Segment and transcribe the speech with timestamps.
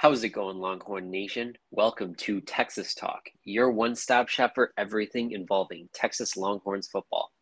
[0.00, 1.56] How's it going, Longhorn Nation?
[1.72, 7.32] Welcome to Texas Talk, your one stop shop for everything involving Texas Longhorns football.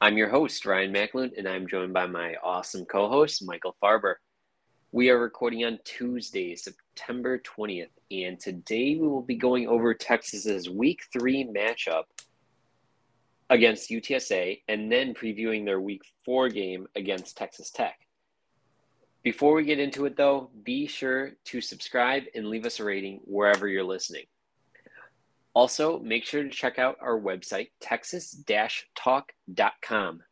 [0.00, 4.14] I'm your host, Ryan Macklin, and I'm joined by my awesome co host, Michael Farber.
[4.92, 10.70] We are recording on Tuesday, September 20th, and today we will be going over Texas's
[10.70, 12.04] week three matchup
[13.50, 17.98] against UTSA and then previewing their week four game against Texas Tech.
[19.22, 23.20] Before we get into it, though, be sure to subscribe and leave us a rating
[23.24, 24.24] wherever you're listening.
[25.52, 28.42] Also, make sure to check out our website, texas
[28.94, 30.22] talk.com.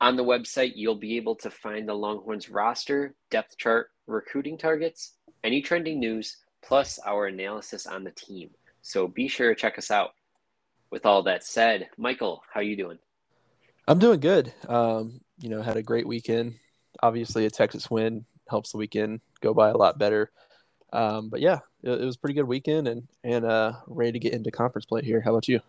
[0.00, 5.14] On the website, you'll be able to find the Longhorns roster, depth chart, recruiting targets,
[5.42, 8.50] any trending news, plus our analysis on the team.
[8.82, 10.10] So be sure to check us out.
[10.90, 12.98] With all that said, Michael, how you doing?
[13.88, 14.52] I'm doing good.
[14.68, 16.54] Um, you know, had a great weekend
[17.02, 20.30] obviously a Texas win helps the weekend go by a lot better.
[20.92, 24.34] Um, but yeah, it, it, was pretty good weekend and and uh, ready to get
[24.34, 25.20] into conference play here.
[25.20, 25.60] How about you?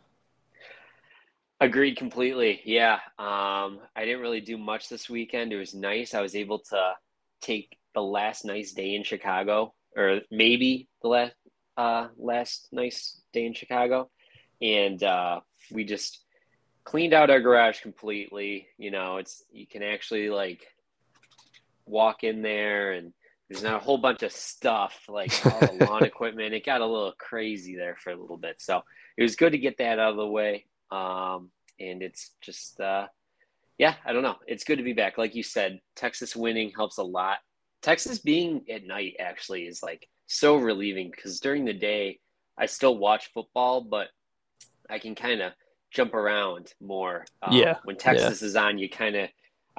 [1.61, 2.59] Agreed completely.
[2.65, 5.53] Yeah, um, I didn't really do much this weekend.
[5.53, 6.13] It was nice.
[6.13, 6.93] I was able to
[7.41, 11.33] take the last nice day in Chicago, or maybe the last
[11.77, 14.09] uh, last nice day in Chicago,
[14.61, 15.39] and uh,
[15.71, 16.19] we just
[16.83, 18.67] cleaned out our garage completely.
[18.77, 20.67] You know, it's you can actually like
[21.85, 23.13] walk in there and
[23.49, 26.53] there's not a whole bunch of stuff like all the lawn equipment.
[26.53, 28.55] It got a little crazy there for a little bit.
[28.59, 28.81] So
[29.17, 30.65] it was good to get that out of the way.
[30.91, 33.07] Um, and it's just, uh,
[33.77, 34.37] yeah, I don't know.
[34.47, 35.17] It's good to be back.
[35.17, 37.37] Like you said, Texas winning helps a lot.
[37.81, 42.19] Texas being at night actually is like so relieving because during the day,
[42.57, 44.07] I still watch football, but
[44.89, 45.53] I can kind of
[45.91, 47.25] jump around more.
[47.41, 47.77] Um, yeah.
[47.83, 48.47] When Texas yeah.
[48.47, 49.29] is on, you kind of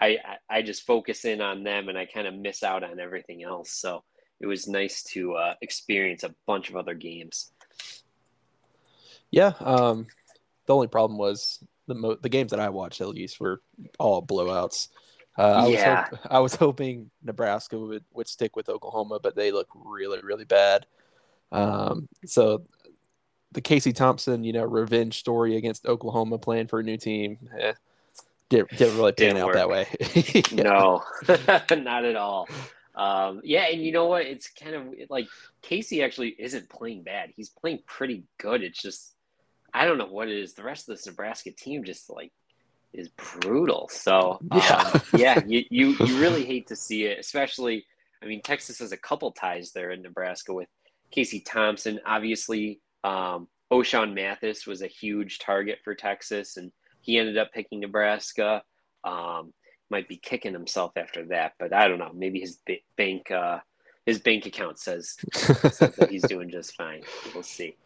[0.00, 3.42] I I just focus in on them and I kind of miss out on everything
[3.42, 3.70] else.
[3.70, 4.02] So
[4.40, 7.52] it was nice to uh, experience a bunch of other games.
[9.30, 10.06] Yeah, um,
[10.66, 13.62] the only problem was the mo- the games that I watched at least were
[13.98, 14.88] all blowouts.
[15.36, 16.00] Uh, I yeah.
[16.00, 20.20] was hope- I was hoping Nebraska would, would stick with Oklahoma, but they look really
[20.22, 20.86] really bad.
[21.52, 22.64] Um, so
[23.52, 27.38] the Casey Thompson, you know, revenge story against Oklahoma playing for a new team.
[27.58, 27.72] Eh,
[28.50, 29.54] didn't, didn't really pan out work.
[29.54, 29.86] that way.
[30.52, 31.02] No,
[31.82, 32.48] not at all.
[32.94, 34.26] Um, yeah, and you know what?
[34.26, 35.26] It's kind of like
[35.62, 37.32] Casey actually isn't playing bad.
[37.34, 38.62] He's playing pretty good.
[38.62, 39.14] It's just
[39.72, 40.54] I don't know what it is.
[40.54, 42.32] The rest of this Nebraska team just like
[42.92, 43.88] is brutal.
[43.90, 47.84] So um, yeah, yeah, you, you you really hate to see it, especially.
[48.22, 50.68] I mean, Texas has a couple ties there in Nebraska with
[51.10, 52.00] Casey Thompson.
[52.06, 56.70] Obviously, um, Ochaun Mathis was a huge target for Texas, and
[57.04, 58.62] he ended up picking Nebraska.
[59.04, 59.52] Um,
[59.90, 62.10] might be kicking himself after that, but I don't know.
[62.14, 62.58] Maybe his
[62.96, 63.58] bank uh,
[64.06, 67.02] his bank account says, says that he's doing just fine.
[67.32, 67.76] We'll see.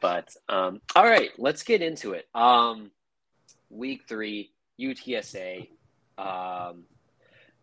[0.00, 2.26] But um, all right, let's get into it.
[2.34, 2.90] Um,
[3.70, 5.68] week three, UTSA.
[6.18, 6.84] Um,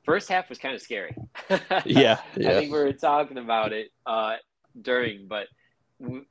[0.03, 1.15] first half was kind of scary.
[1.49, 4.35] yeah, yeah, I think we were talking about it uh,
[4.81, 5.47] during, but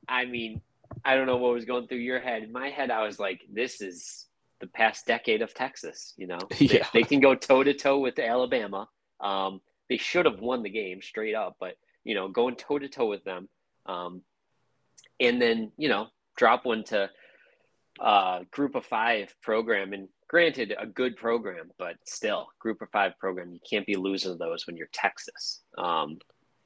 [0.07, 0.61] I mean,
[1.05, 2.43] I don't know what was going through your head.
[2.43, 4.27] In my head, I was like, "This is
[4.61, 6.13] the past decade of Texas.
[6.17, 6.87] You know, yeah.
[6.93, 8.87] they, they can go toe to toe with Alabama.
[9.19, 12.87] Um, they should have won the game straight up, but you know, going toe to
[12.87, 13.49] toe with them,
[13.85, 14.21] um,
[15.19, 16.07] and then you know,
[16.37, 17.09] drop one to
[17.99, 19.93] uh, group of five program.
[19.93, 23.51] And granted, a good program, but still, group of five program.
[23.51, 25.61] You can't be losing those when you're Texas.
[25.77, 26.19] Um,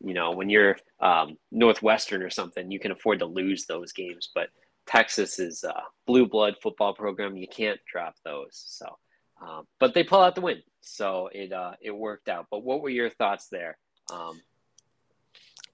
[0.04, 4.30] you know, when you're um, Northwestern or something, you can afford to lose those games,
[4.36, 4.50] but
[4.88, 7.38] Texas is a blue blood football program.
[7.38, 8.64] You can't drop those.
[8.68, 8.98] So,
[9.42, 12.48] um, but they pull out the win, so it uh, it worked out.
[12.50, 13.78] But what were your thoughts there?
[14.12, 14.42] Um,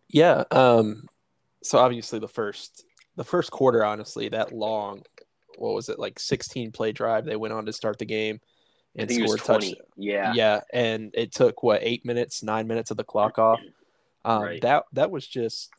[0.07, 0.43] yeah.
[0.51, 1.07] Um,
[1.63, 2.85] so obviously the first
[3.15, 5.03] the first quarter, honestly, that long,
[5.57, 7.25] what was it like sixteen play drive?
[7.25, 8.39] They went on to start the game
[8.95, 9.65] and scored touch.
[9.95, 13.59] Yeah, yeah, and it took what eight minutes, nine minutes of the clock off.
[14.23, 14.61] Um, right.
[14.61, 15.71] That that was just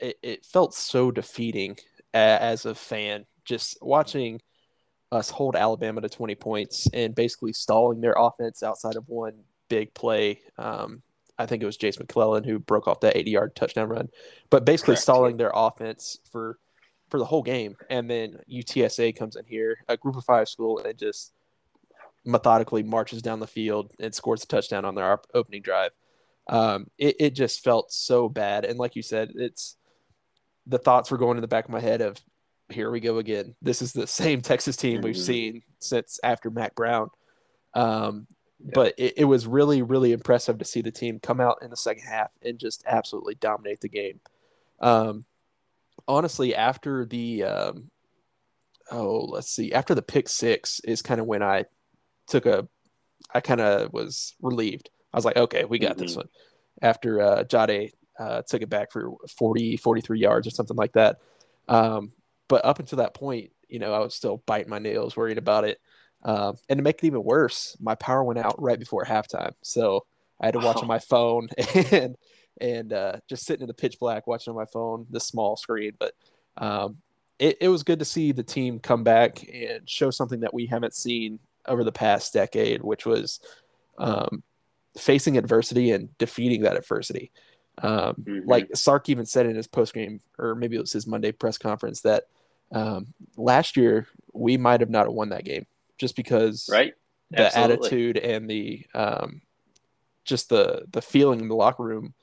[0.00, 1.76] it, it felt so defeating
[2.14, 4.40] as a fan, just watching
[5.10, 9.34] us hold Alabama to 20 points and basically stalling their offense outside of one
[9.68, 10.40] big play.
[10.58, 11.02] Um,
[11.38, 14.08] I think it was Jase McClellan who broke off that 80 yard touchdown run,
[14.50, 15.02] but basically Correct.
[15.02, 16.58] stalling their offense for
[17.08, 17.76] for the whole game.
[17.90, 21.32] And then UTSA comes in here, a group of five school, and just
[22.24, 25.90] methodically marches down the field and scores a touchdown on their opening drive.
[26.48, 28.64] Um, it, it just felt so bad.
[28.64, 29.76] And like you said, it's
[30.66, 32.20] the thoughts were going in the back of my head of
[32.68, 33.54] here we go again.
[33.62, 35.22] This is the same Texas team we've mm-hmm.
[35.22, 37.10] seen since after Mack Brown.
[37.74, 38.26] Um,
[38.64, 38.70] yeah.
[38.74, 41.76] But it, it, was really, really impressive to see the team come out in the
[41.76, 44.20] second half and just absolutely dominate the game.
[44.80, 45.24] Um,
[46.06, 47.90] honestly, after the um,
[48.90, 51.64] oh, let's see, after the pick six is kind of when I
[52.26, 52.68] took a,
[53.34, 54.90] I kind of was relieved.
[55.12, 56.02] I was like, okay, we got mm-hmm.
[56.02, 56.28] this one.
[56.80, 61.18] After uh, Jahdae uh, took it back for 40, 43 yards or something like that.
[61.68, 62.12] Um,
[62.48, 65.64] but up until that point, you know, I was still biting my nails, worried about
[65.64, 65.80] it.
[66.24, 69.52] Um, and to make it even worse, my power went out right before halftime.
[69.62, 70.06] So
[70.40, 70.82] I had to watch oh.
[70.82, 71.48] on my phone
[71.90, 72.16] and
[72.60, 75.92] and uh, just sitting in the pitch black watching on my phone, the small screen.
[75.98, 76.12] But
[76.58, 76.98] um,
[77.38, 80.66] it, it was good to see the team come back and show something that we
[80.66, 83.40] haven't seen over the past decade, which was
[83.98, 84.42] um,
[84.98, 87.32] facing adversity and defeating that adversity.
[87.78, 88.48] Um, mm-hmm.
[88.48, 91.58] Like Sark even said in his post game, or maybe it was his Monday press
[91.58, 92.24] conference, that
[92.70, 95.66] um, last year we might have not won that game
[95.98, 96.94] just because right?
[97.30, 97.74] the Absolutely.
[97.74, 99.42] attitude and the um,
[100.24, 102.14] just the the feeling in the locker room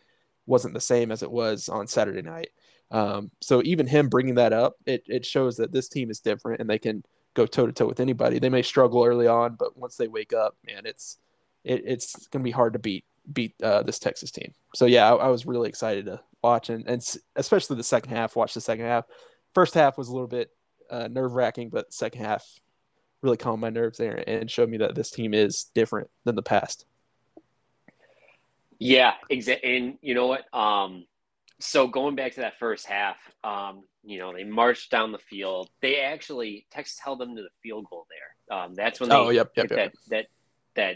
[0.46, 2.50] wasn't the same as it was on Saturday night.
[2.92, 6.60] Um, so even him bringing that up, it, it shows that this team is different
[6.60, 7.04] and they can
[7.36, 8.40] go toe to toe with anybody.
[8.40, 11.18] They may struggle early on, but once they wake up, man, it's
[11.64, 14.54] it, it's going to be hard to beat beat uh, this Texas team.
[14.76, 17.06] So yeah, I, I, was really excited to watch and, and
[17.36, 18.36] especially the second half.
[18.36, 19.06] Watch the second half.
[19.54, 20.52] First half was a little bit
[20.90, 22.46] uh, nerve wracking, but second half
[23.22, 26.42] really calmed my nerves there and showed me that this team is different than the
[26.42, 26.86] past.
[28.80, 29.78] Yeah, exactly.
[29.78, 30.52] And you know what?
[30.58, 31.06] Um,
[31.60, 35.70] so going back to that first half, um, you know, they marched down the field.
[35.82, 38.58] They actually Texas held them to the field goal there.
[38.58, 39.78] Um, that's when they oh, yep, yep, yep.
[39.78, 40.26] that that
[40.76, 40.96] that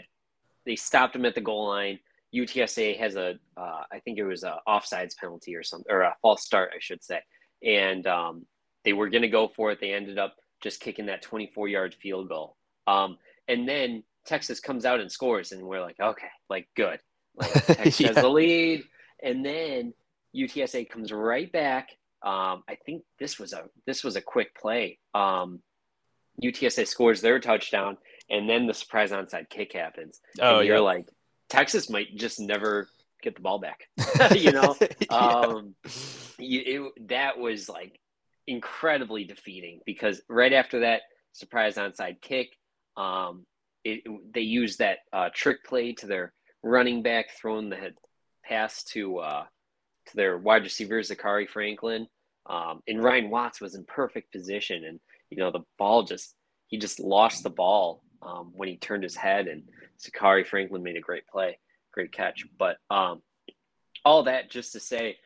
[0.64, 1.98] they stopped them at the goal line.
[2.34, 6.16] UTSA has a, uh, I think it was a offsides penalty or something, or a
[6.20, 7.20] false start, I should say.
[7.62, 8.46] And um,
[8.84, 9.80] they were going to go for it.
[9.80, 12.56] They ended up just kicking that 24 yard field goal.
[12.86, 16.98] Um, and then Texas comes out and scores, and we're like, okay, like good.
[17.36, 18.06] Like Texas yeah.
[18.08, 18.84] has the lead.
[19.22, 19.94] And then
[20.34, 21.90] UTSA comes right back.
[22.22, 24.98] Um, I think this was a this was a quick play.
[25.14, 25.60] Um,
[26.42, 27.98] UTSA scores their touchdown,
[28.30, 30.20] and then the surprise onside kick happens.
[30.40, 30.82] Oh, and you're yeah.
[30.82, 31.08] like,
[31.48, 32.88] Texas might just never
[33.22, 33.88] get the ball back.
[34.36, 35.16] you know, yeah.
[35.16, 35.74] um,
[36.38, 36.62] you,
[36.96, 37.98] it, that was like
[38.46, 41.02] incredibly defeating because right after that
[41.32, 42.50] surprise onside kick,
[42.96, 43.44] um,
[43.84, 44.02] it,
[44.32, 46.32] they used that uh, trick play to their
[46.62, 47.92] running back, throwing the
[48.44, 49.44] pass to uh,
[50.06, 52.06] to their wide receiver Zakhari Franklin,
[52.46, 55.00] um, and Ryan Watts was in perfect position, and
[55.30, 56.34] you know the ball just
[56.68, 59.64] he just lost the ball um, when he turned his head, and
[59.98, 61.58] Zakhari Franklin made a great play,
[61.92, 62.44] great catch.
[62.58, 63.22] But um,
[64.04, 65.18] all that just to say,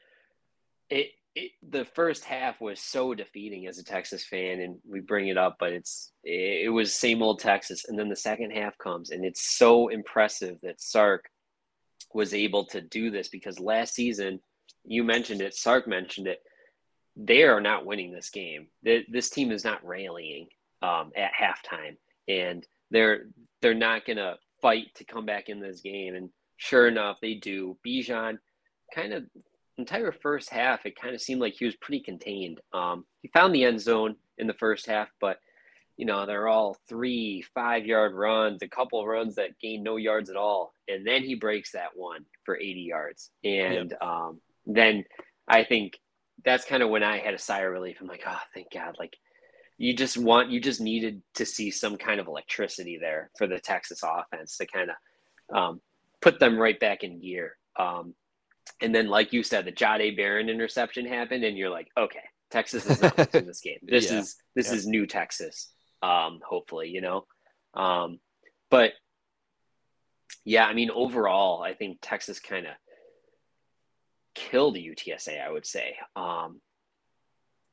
[0.91, 5.29] it, it the first half was so defeating as a Texas fan, and we bring
[5.29, 8.77] it up, but it's it, it was same old Texas, and then the second half
[8.79, 11.29] comes, and it's so impressive that Sark
[12.15, 14.41] was able to do this because last season
[14.85, 16.41] you mentioned it, Sark mentioned it.
[17.17, 18.69] They are not winning this game.
[18.83, 20.49] This team is not rallying
[20.83, 21.97] um, at halftime,
[22.29, 23.27] and they're
[23.61, 26.15] they're not gonna fight to come back in this game.
[26.15, 27.77] And sure enough, they do.
[27.87, 28.39] Bijan,
[28.95, 29.25] kind of
[29.79, 32.61] entire first half, it kind of seemed like he was pretty contained.
[32.73, 35.39] Um, he found the end zone in the first half, but
[35.97, 40.31] you know they're all three, five yard runs, a couple runs that gain no yards
[40.31, 44.03] at all, and then he breaks that one for 80 yards, and yep.
[44.03, 45.05] um, then
[45.49, 45.99] I think
[46.45, 47.99] that's kind of when I had a sigh of relief.
[48.01, 48.97] I'm like, oh, thank God!
[48.99, 49.17] Like
[49.79, 53.61] you just want you just needed to see some kind of electricity there for the
[53.61, 55.81] Texas offense to kind of um,
[56.21, 57.57] put them right back in gear.
[57.79, 58.15] Um,
[58.83, 62.87] and then, like you said, the Jahdae Barron interception happened, and you're like, okay, Texas
[62.91, 63.79] is not losing this game.
[63.83, 64.19] This yeah.
[64.19, 64.75] is this yeah.
[64.75, 65.71] is new Texas.
[66.03, 67.25] Um, hopefully, you know.
[67.75, 68.19] Um,
[68.71, 68.93] but
[70.45, 72.73] yeah, I mean, overall, I think Texas kind of
[74.35, 75.41] killed the UTSA.
[75.41, 75.97] I would say.
[76.17, 76.61] Um,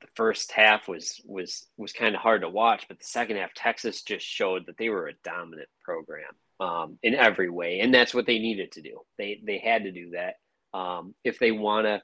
[0.05, 3.53] the first half was was was kind of hard to watch, but the second half,
[3.53, 8.13] Texas just showed that they were a dominant program um, in every way, and that's
[8.13, 9.01] what they needed to do.
[9.17, 10.35] They they had to do that
[10.77, 12.01] um, if they want to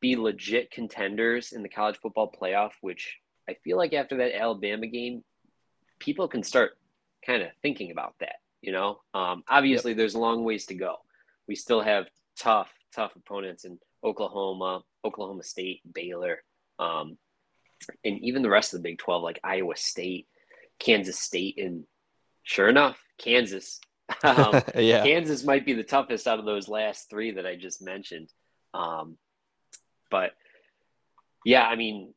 [0.00, 2.72] be legit contenders in the college football playoff.
[2.80, 3.18] Which
[3.48, 5.22] I feel like after that Alabama game,
[5.98, 6.72] people can start
[7.24, 8.36] kind of thinking about that.
[8.62, 9.98] You know, um, obviously yep.
[9.98, 10.96] there's a long ways to go.
[11.48, 12.06] We still have
[12.38, 16.42] tough tough opponents in Oklahoma, Oklahoma State, Baylor.
[16.78, 17.18] Um,
[18.04, 20.26] and even the rest of the Big 12, like Iowa State,
[20.78, 21.84] Kansas State, and
[22.42, 23.80] sure enough, Kansas.
[24.24, 25.02] Um, yeah.
[25.04, 28.28] Kansas might be the toughest out of those last three that I just mentioned.
[28.74, 29.16] Um,
[30.10, 30.32] but
[31.46, 32.12] yeah, I mean,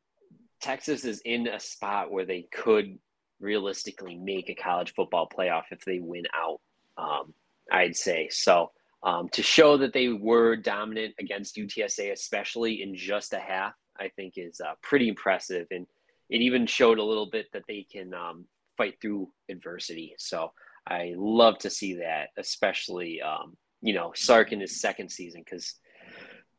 [0.60, 3.00] Texas is in a spot where they could
[3.40, 6.60] realistically make a college football playoff if they win out.
[6.98, 7.34] Um,
[7.72, 8.72] I'd say so.
[9.04, 14.10] Um, to show that they were dominant against UTSA, especially in just a half, I
[14.10, 15.88] think is uh, pretty impressive, and
[16.30, 18.46] it even showed a little bit that they can um,
[18.78, 20.16] fight through adversity.
[20.18, 20.52] So
[20.88, 25.76] I love to see that, especially um, you know Sark in his second season because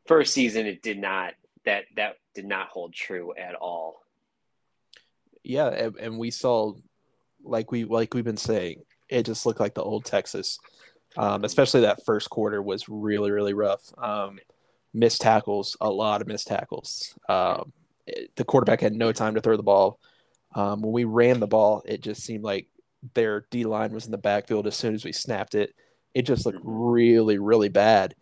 [0.05, 1.33] first season it did not
[1.65, 4.01] that that did not hold true at all.
[5.43, 6.73] Yeah, and, and we saw
[7.43, 10.59] like we like we've been saying, it just looked like the old Texas.
[11.15, 13.81] Um, especially that first quarter was really really rough.
[13.97, 14.39] Um,
[14.93, 17.15] missed tackles, a lot of missed tackles.
[17.29, 17.71] Um,
[18.05, 19.99] it, the quarterback had no time to throw the ball.
[20.55, 22.67] Um, when we ran the ball, it just seemed like
[23.13, 25.73] their D line was in the backfield as soon as we snapped it.
[26.13, 26.89] It just looked mm-hmm.
[26.89, 28.15] really really bad.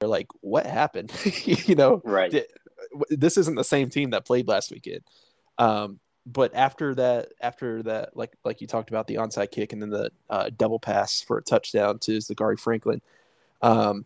[0.00, 1.12] They're like, what happened?
[1.44, 2.30] you know, right?
[2.30, 2.46] Did,
[3.10, 5.02] this isn't the same team that played last weekend.
[5.58, 9.80] Um, but after that, after that, like like you talked about the onside kick and
[9.80, 13.00] then the uh, double pass for a touchdown to Zakhari Franklin,
[13.62, 14.04] um,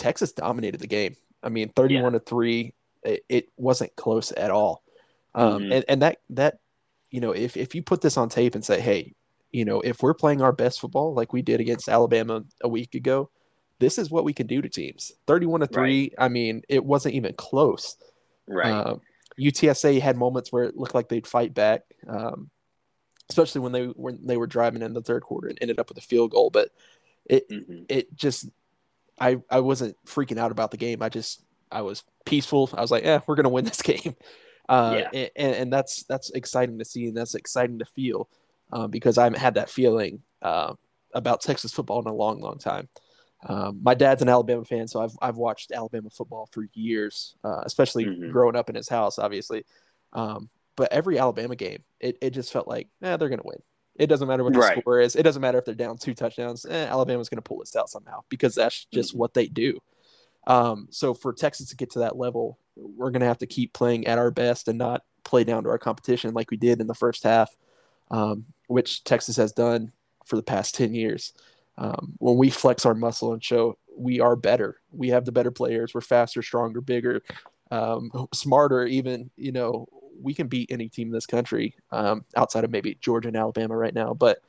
[0.00, 1.14] Texas dominated the game.
[1.42, 2.18] I mean, thirty-one yeah.
[2.18, 2.74] to three.
[3.02, 4.82] It, it, wasn't close at all.
[5.34, 5.72] Um, mm-hmm.
[5.72, 6.58] and, and that that
[7.10, 9.14] you know, if if you put this on tape and say, hey,
[9.52, 12.94] you know, if we're playing our best football like we did against Alabama a week
[12.94, 13.30] ago,
[13.78, 15.12] this is what we can do to teams.
[15.26, 16.12] Thirty-one to three.
[16.18, 16.24] Right.
[16.26, 17.96] I mean, it wasn't even close.
[18.46, 18.70] Right.
[18.70, 19.00] Um,
[19.38, 22.50] UTSA had moments where it looked like they'd fight back, um,
[23.28, 25.98] especially when they when they were driving in the third quarter and ended up with
[25.98, 26.50] a field goal.
[26.50, 26.70] But
[27.24, 27.84] it mm-hmm.
[27.88, 28.48] it just
[29.20, 31.02] I I wasn't freaking out about the game.
[31.02, 32.70] I just I was peaceful.
[32.74, 34.16] I was like, yeah, we're gonna win this game.
[34.68, 35.28] Uh, yeah.
[35.36, 38.28] and, and that's that's exciting to see and that's exciting to feel
[38.72, 40.74] um, because I haven't had that feeling uh,
[41.12, 42.88] about Texas football in a long, long time.
[43.46, 47.62] Um, my dad's an Alabama fan, so I've I've watched Alabama football for years, uh,
[47.64, 48.30] especially mm-hmm.
[48.30, 49.64] growing up in his house, obviously.
[50.12, 53.58] Um, but every Alabama game, it, it just felt like, eh, they're gonna win.
[54.00, 54.80] It doesn't matter what the right.
[54.80, 55.14] score is.
[55.14, 56.64] It doesn't matter if they're down two touchdowns.
[56.64, 59.18] Eh, Alabama's gonna pull this out somehow because that's just mm-hmm.
[59.18, 59.78] what they do.
[60.46, 64.06] Um, so for Texas to get to that level, we're gonna have to keep playing
[64.06, 66.94] at our best and not play down to our competition like we did in the
[66.94, 67.54] first half,
[68.10, 69.92] um, which Texas has done
[70.24, 71.32] for the past ten years
[71.80, 75.50] um, when we flex our muscle and show we are better, we have the better
[75.50, 77.22] players, we're faster, stronger, bigger,
[77.70, 78.84] um, smarter.
[78.84, 79.88] Even you know
[80.20, 83.76] we can beat any team in this country um, outside of maybe Georgia and Alabama
[83.76, 84.14] right now.
[84.14, 84.42] But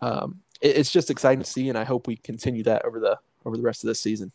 [0.00, 3.18] um, it, it's just exciting to see, and I hope we continue that over the
[3.44, 4.32] over the rest of this season.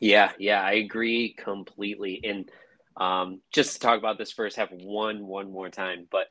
[0.00, 2.20] Yeah, yeah, I agree completely.
[2.22, 2.50] And
[2.96, 6.26] um, just to talk about this first half one one more time, but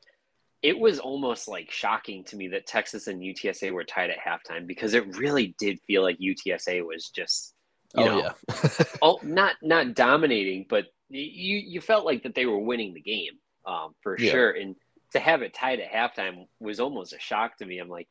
[0.62, 4.66] it was almost like shocking to me that Texas and UTSA were tied at halftime
[4.66, 7.54] because it really did feel like UTSA was just
[7.96, 8.84] you oh, know yeah.
[9.02, 13.38] oh not not dominating but you you felt like that they were winning the game
[13.66, 14.30] um, for yeah.
[14.30, 14.50] sure.
[14.50, 14.76] And
[15.12, 17.78] to have it tied at halftime was almost a shock to me.
[17.78, 18.08] I'm like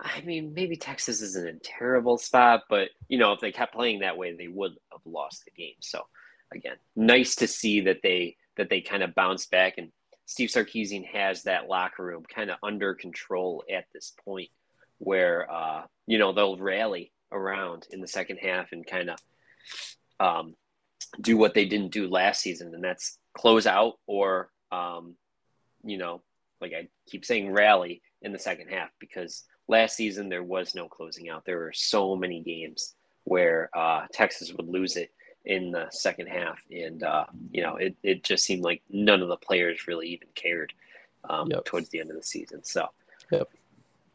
[0.00, 4.00] I mean maybe Texas isn't a terrible spot but you know if they kept playing
[4.00, 5.76] that way they would have lost the game.
[5.80, 6.06] So
[6.52, 9.74] again nice to see that they that they kind of bounced back.
[9.78, 9.90] And
[10.26, 14.50] Steve Sarkisian has that locker room kind of under control at this point
[14.98, 19.18] where, uh, you know, they'll rally around in the second half and kind of
[20.20, 20.54] um,
[21.20, 25.14] do what they didn't do last season, and that's close out or, um,
[25.84, 26.22] you know,
[26.60, 30.88] like I keep saying, rally in the second half because last season there was no
[30.88, 31.44] closing out.
[31.44, 32.94] There were so many games
[33.24, 35.10] where uh, Texas would lose it
[35.44, 39.28] in the second half, and uh, you know it, it just seemed like none of
[39.28, 40.72] the players really even cared
[41.28, 41.64] um, yep.
[41.64, 42.62] towards the end of the season.
[42.64, 42.88] So,
[43.30, 43.48] yep.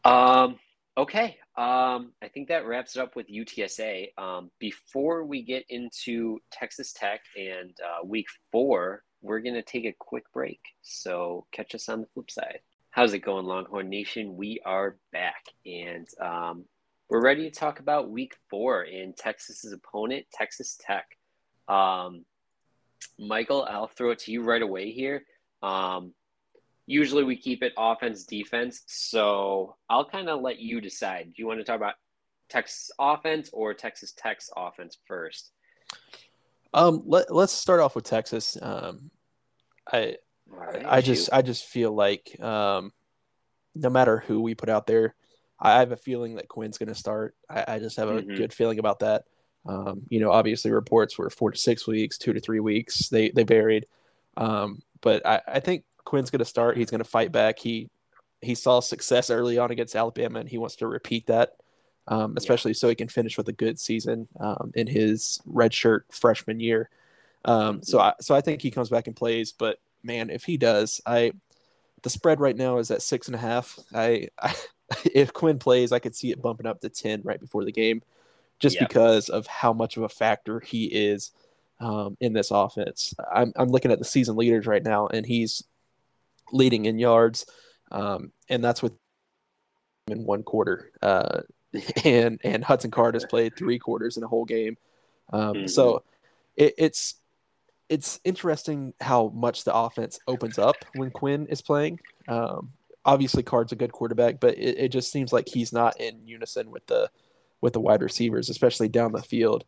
[0.04, 0.58] Um,
[0.96, 4.16] okay, um, I think that wraps it up with UTSA.
[4.16, 9.94] Um, before we get into Texas Tech and uh, Week Four, we're gonna take a
[9.98, 10.60] quick break.
[10.82, 12.60] So catch us on the flip side.
[12.90, 14.36] How's it going, Longhorn Nation?
[14.36, 16.64] We are back, and um,
[17.10, 21.06] we're ready to talk about Week Four and Texas's opponent, Texas Tech.
[21.66, 22.24] Um,
[23.18, 25.24] Michael, I'll throw it to you right away here.
[26.90, 31.26] Usually we keep it offense defense, so I'll kind of let you decide.
[31.26, 31.96] Do you want to talk about
[32.48, 35.50] Texas offense or Texas Tech's offense first?
[36.72, 38.56] Um, let, let's start off with Texas.
[38.62, 39.10] Um,
[39.92, 40.16] I
[40.46, 42.94] right, I just I just feel like um,
[43.74, 45.14] no matter who we put out there,
[45.60, 47.34] I have a feeling that Quinn's going to start.
[47.50, 48.34] I, I, just have a mm-hmm.
[48.34, 49.24] good feeling about that.
[49.66, 53.10] Um, you know, obviously reports were four to six weeks, two to three weeks.
[53.10, 53.86] They they varied,
[54.38, 56.78] um, but I, I think Quinn's going to start.
[56.78, 57.58] He's going to fight back.
[57.58, 57.90] He
[58.40, 61.56] he saw success early on against Alabama, and he wants to repeat that,
[62.06, 62.76] um, especially yeah.
[62.76, 66.88] so he can finish with a good season um, in his redshirt freshman year.
[67.44, 69.52] Um, so I so I think he comes back and plays.
[69.52, 71.32] But man, if he does, I
[72.02, 73.78] the spread right now is at six and a half.
[73.94, 74.54] I, I
[75.14, 78.00] if Quinn plays, I could see it bumping up to ten right before the game
[78.60, 78.86] just yeah.
[78.86, 81.32] because of how much of a factor he is.
[81.80, 83.14] um, in this offense.
[83.32, 85.62] I'm, I'm looking at the season leaders right now, and he's
[86.52, 87.46] leading in yards,
[87.90, 88.92] um, and that's with
[90.08, 90.90] in one quarter.
[91.02, 91.40] Uh,
[92.04, 94.76] and and Hudson Card has played three quarters in a whole game.
[95.32, 95.66] Um, mm-hmm.
[95.66, 96.02] So
[96.56, 97.14] it, it's
[97.88, 102.00] it's interesting how much the offense opens up when Quinn is playing.
[102.26, 102.72] Um,
[103.04, 106.70] obviously, Card's a good quarterback, but it, it, just seems like he's not in unison
[106.70, 107.10] with the
[107.60, 109.64] with the wide receivers, especially down the field.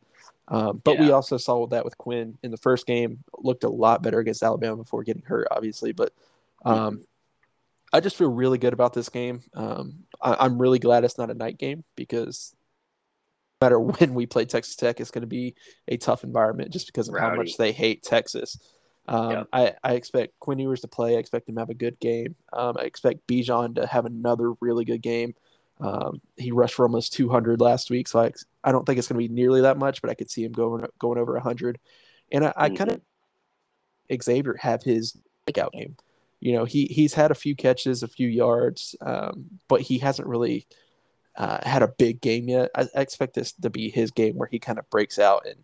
[0.48, 1.02] Um, but yeah.
[1.02, 3.22] we also saw that with Quinn in the first game.
[3.38, 5.92] Looked a lot better against Alabama before getting hurt, obviously.
[5.92, 6.12] But
[6.64, 7.04] um,
[7.92, 9.42] I just feel really good about this game.
[9.54, 12.54] Um, I, am really glad it's not a night game because
[13.60, 15.54] no matter when we play Texas Tech, it's going to be
[15.88, 17.30] a tough environment just because of Rowdy.
[17.30, 18.58] how much they hate Texas.
[19.08, 19.44] Um, yeah.
[19.52, 21.16] I, I, expect Quinn Ewers to play.
[21.16, 22.36] I expect him to have a good game.
[22.52, 25.34] Um, I expect Bijan to have another really good game.
[25.80, 29.20] Um, he rushed for almost 200 last week, so I, I don't think it's going
[29.20, 31.78] to be nearly that much, but I could see him going going over 100.
[32.30, 33.00] And I, I kind of
[34.10, 34.20] mm-hmm.
[34.22, 35.96] Xavier have his breakout game.
[36.40, 40.28] You know, he he's had a few catches, a few yards, um, but he hasn't
[40.28, 40.66] really
[41.36, 42.70] uh, had a big game yet.
[42.74, 45.56] I, I, expect this to be his game where he kind of breaks out and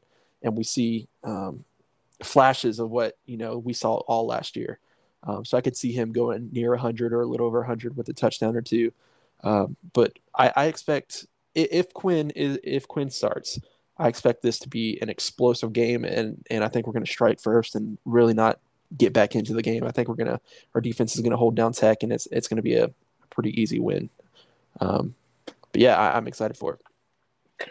[0.43, 1.65] and we see um,
[2.23, 4.79] flashes of what you know we saw all last year.
[5.25, 8.09] Um, so I could see him going near 100 or a little over 100 with
[8.09, 8.93] a touchdown or two.
[9.43, 13.59] Um, but I, I, expect if Quinn is if Quinn starts,
[13.99, 17.11] I expect this to be an explosive game, and and I think we're going to
[17.11, 18.61] strike first and really not
[18.97, 19.85] get back into the game.
[19.85, 20.41] I think we're gonna
[20.75, 22.91] our defense is to hold down Tech, and it's it's to be a
[23.31, 24.11] pretty easy win.
[24.81, 25.15] Um,
[25.47, 27.69] but yeah, I, I'm excited for it.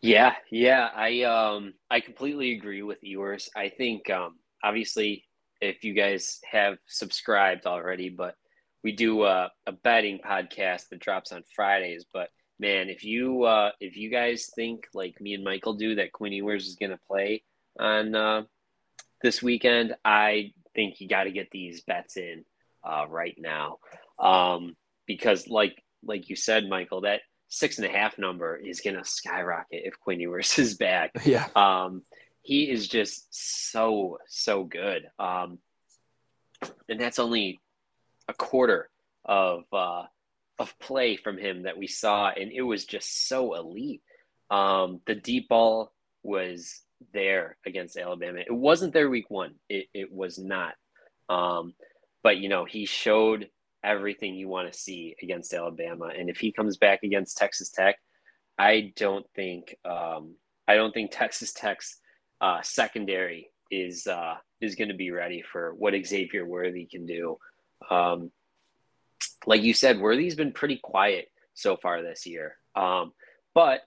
[0.00, 3.48] Yeah, yeah, I um I completely agree with Ewers.
[3.56, 5.24] I think um obviously
[5.60, 8.34] if you guys have subscribed already, but
[8.82, 12.04] we do a, a betting podcast that drops on Fridays.
[12.12, 16.12] But man, if you uh, if you guys think like me and Michael do that
[16.12, 17.42] Quinn Ewers is to play
[17.80, 18.42] on uh,
[19.24, 22.44] this weekend, I think you got to get these bets in
[22.84, 23.78] uh, right now
[24.18, 28.96] um, because, like like you said, Michael, that six and a half number is going
[28.96, 31.12] to skyrocket if Quinn Ewers is back.
[31.24, 31.48] Yeah.
[31.56, 32.02] Um,
[32.42, 35.58] he is just so so good, um,
[36.88, 37.60] and that's only
[38.28, 38.90] a quarter
[39.24, 40.02] of uh,
[40.58, 44.02] of play from him that we saw, and it was just so elite.
[44.50, 45.90] Um, the deep ball
[46.22, 48.40] was there against Alabama.
[48.40, 49.54] It wasn't there week one.
[49.68, 50.74] It it was not.
[51.28, 51.74] Um,
[52.22, 53.48] but you know he showed
[53.82, 57.96] everything you want to see against Alabama, and if he comes back against Texas Tech,
[58.58, 60.36] I don't think um,
[60.66, 61.98] I don't think Texas Tech's
[62.40, 67.38] uh, secondary is uh, is going to be ready for what Xavier Worthy can do.
[67.90, 68.30] Um,
[69.46, 72.56] like you said, Worthy's been pretty quiet so far this year.
[72.74, 73.12] Um,
[73.54, 73.80] but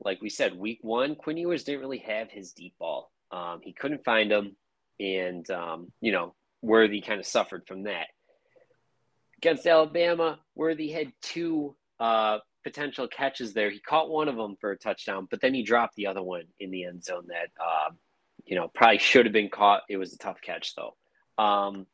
[0.00, 3.10] like we said, week one, Quinn Ewers didn't really have his deep ball.
[3.30, 4.56] Um, he couldn't find him,
[5.00, 8.06] and um, you know Worthy kind of suffered from that.
[9.38, 13.70] Against Alabama, Worthy had two uh, potential catches there.
[13.70, 16.44] He caught one of them for a touchdown, but then he dropped the other one
[16.58, 17.90] in the end zone that uh,
[18.44, 19.82] you know probably should have been caught.
[19.88, 20.96] It was a tough catch though.
[21.42, 21.86] Um,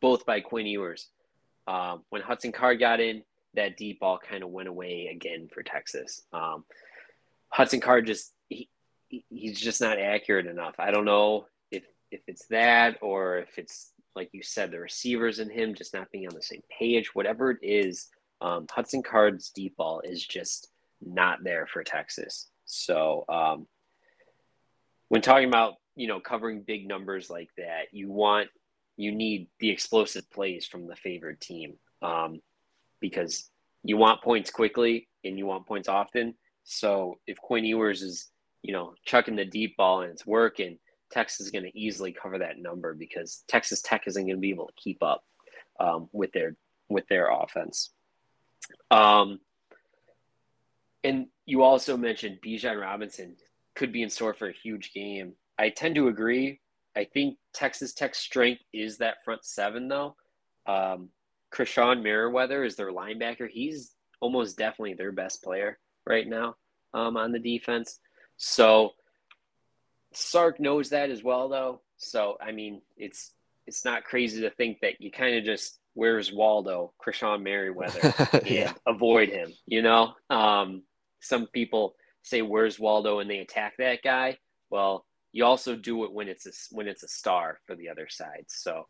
[0.00, 1.08] both by Quinn Ewers.
[1.66, 3.22] Um, when Hudson Card got in,
[3.54, 6.22] that deep ball kind of went away again for Texas.
[6.32, 6.64] Um,
[7.48, 8.68] Hudson Card just he,
[9.08, 10.74] he's just not accurate enough.
[10.78, 15.38] I don't know if if it's that or if it's like you said the receivers
[15.38, 17.14] and him just not being on the same page.
[17.14, 18.08] Whatever it is,
[18.40, 20.68] um, Hudson Card's deep ball is just
[21.00, 22.48] not there for Texas.
[22.64, 23.66] So um,
[25.08, 28.48] when talking about you know covering big numbers like that, you want
[28.96, 32.40] you need the explosive plays from the favored team um,
[33.02, 33.50] because
[33.84, 36.34] you want points quickly and you want points often.
[36.64, 38.30] So if Quinn Ewers is,
[38.62, 40.78] you know, chucking the deep ball and it's working,
[41.10, 44.50] Texas is going to easily cover that number because Texas Tech isn't going to be
[44.50, 45.22] able to keep up
[45.78, 46.56] um, with their
[46.88, 47.90] with their offense.
[48.90, 49.40] Um,
[51.04, 53.36] and you also mentioned Bijan Robinson
[53.74, 55.34] could be in store for a huge game.
[55.58, 56.60] I tend to agree.
[56.96, 60.16] I think Texas Tech's strength is that front seven, though.
[60.66, 61.08] Um,
[61.54, 63.48] Krishon Merriweather is their linebacker.
[63.48, 66.56] He's almost definitely their best player right now
[66.94, 67.98] um, on the defense.
[68.36, 68.92] So
[70.12, 71.82] Sark knows that as well, though.
[71.96, 73.32] So I mean, it's
[73.66, 78.72] it's not crazy to think that you kind of just where's Waldo, Krishon Merriweather, yeah.
[78.86, 79.52] avoid him.
[79.66, 80.82] You know, um,
[81.20, 84.38] some people say where's Waldo and they attack that guy.
[84.70, 88.08] Well, you also do it when it's a, when it's a star for the other
[88.08, 88.44] side.
[88.48, 88.86] So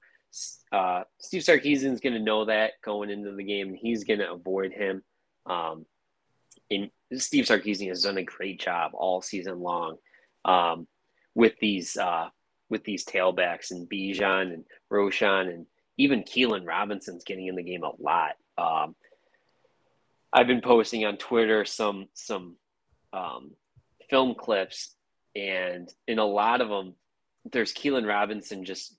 [0.73, 3.68] uh, Steve Sarkisian's going to know that going into the game.
[3.68, 5.03] And he's going to avoid him.
[5.47, 5.87] Um,
[6.71, 9.97] and Steve Sarkisian has done a great job all season long
[10.45, 10.87] um,
[11.35, 12.29] with these uh,
[12.71, 15.66] with these tailbacks and Bijan and Roschon and
[15.99, 18.33] even Keilan Robinson's getting in the game a lot.
[18.57, 18.95] Um,
[20.33, 22.57] I've been posting on Twitter some some
[23.12, 23.51] um,
[24.09, 24.95] film clips,
[25.37, 26.95] and in a lot of them,
[27.51, 28.97] there's Keilan Robinson just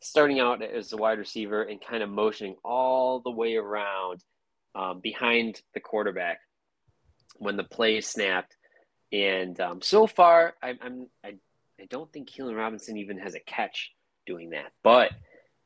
[0.00, 4.22] starting out as a wide receiver and kind of motioning all the way around
[4.74, 6.38] um, behind the quarterback
[7.38, 8.56] when the play is snapped.
[9.12, 11.34] And um, so far, I, I'm I,
[11.80, 13.92] I don't think Keilan Robinson even has a catch
[14.26, 15.10] doing that, but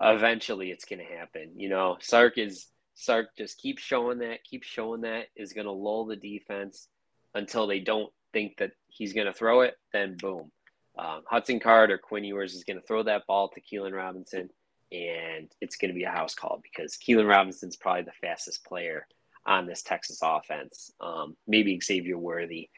[0.00, 1.52] eventually it's going to happen.
[1.56, 5.72] You know, Sark is Sark just keeps showing that, keeps showing that is going to
[5.72, 6.88] lull the defense
[7.34, 9.74] until they don't think that he's going to throw it.
[9.92, 10.50] Then boom,
[10.98, 14.50] um, Hudson Card or Quinn Ewers is going to throw that ball to Keilan Robinson,
[14.92, 19.06] and it's going to be a house call because Keilan Robinson's probably the fastest player
[19.46, 20.92] on this Texas offense.
[21.00, 22.70] Um, maybe Xavier Worthy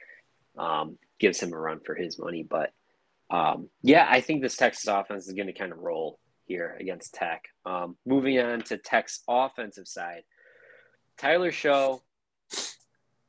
[0.57, 2.73] um, gives him a run for his money, but
[3.31, 7.15] um, yeah, I think this Texas offense is going to kind of roll here against
[7.15, 7.45] Tech.
[7.65, 10.25] Um, moving on to Tech's offensive side,
[11.17, 12.01] Tyler Shough,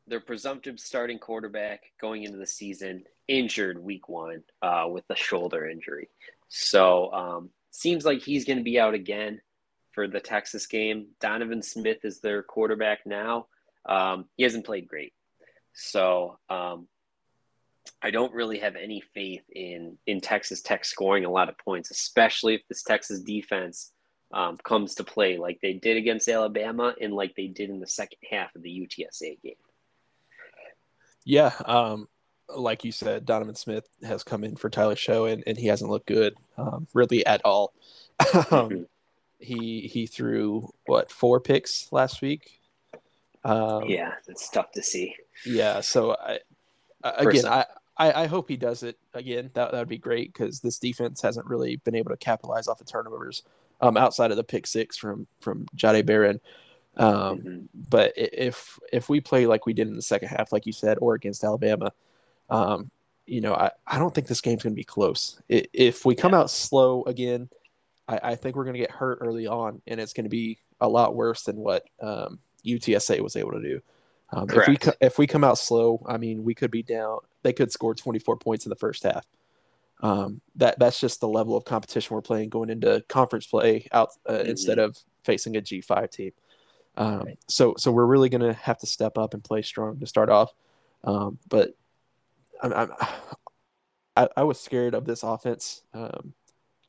[0.08, 5.68] their presumptive starting quarterback going into the season, injured week one uh, with a shoulder
[5.68, 6.10] injury.
[6.50, 9.42] So um, seems like he's going to be out again
[9.92, 11.08] for the Texas game.
[11.20, 13.48] Donovan Smith is their quarterback now.
[13.86, 15.14] Um, he hasn't played great.
[15.74, 16.88] So um,
[18.02, 21.92] I don't really have any faith in in Texas Tech scoring a lot of points,
[21.92, 23.92] especially if this Texas defense
[24.34, 27.88] um, comes to play like they did against Alabama and like they did in the
[27.88, 29.56] second half of the UTSA game.
[31.26, 32.08] Yeah, um,
[32.56, 35.90] like you said, Donovan Smith has come in for Tyler Shough and, and he hasn't
[35.90, 37.74] looked good um, really at all.
[38.22, 38.84] mm-hmm.
[39.40, 42.62] He he threw what four picks last week.
[43.44, 45.16] Um, yeah, it's tough to see.
[45.46, 46.40] Yeah, so I,
[47.04, 47.66] again, I,
[47.98, 49.50] I, I hope he does it again.
[49.54, 52.78] That that would be great because this defense hasn't really been able to capitalize off
[52.78, 53.44] the turnovers
[53.82, 56.40] um, outside of the pick six from from Jahdae Barron.
[56.98, 57.60] Um, mm-hmm.
[57.90, 60.98] But if if we play like we did in the second half, like you said,
[61.02, 61.92] or against Alabama,
[62.50, 62.92] um,
[63.26, 65.42] you know, I, I don't think this game's going to be close.
[65.50, 67.50] If we come out slow again,
[68.08, 70.60] I, I think we're going to get hurt early on, and it's going to be
[70.82, 73.82] a lot worse than what um, UTSA was able to do.
[74.32, 77.20] Um, if we if we come out slow, I mean, we could be down.
[77.44, 79.26] They could score 24 points in the first half.
[80.02, 84.10] Um, that that's just the level of competition we're playing going into conference play out
[84.28, 84.50] uh, mm-hmm.
[84.50, 86.32] instead of facing a G5 team.
[86.96, 87.40] Um, right.
[87.48, 90.30] So so we're really going to have to step up and play strong to start
[90.30, 90.54] off.
[91.04, 91.76] Um, but
[92.62, 92.92] I'm, I'm,
[94.16, 96.34] i I, was scared of this offense um,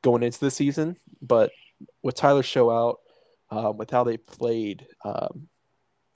[0.02, 1.50] going into the season, but
[2.02, 3.00] with Tyler Shough out,
[3.50, 5.48] uh, with how they played um,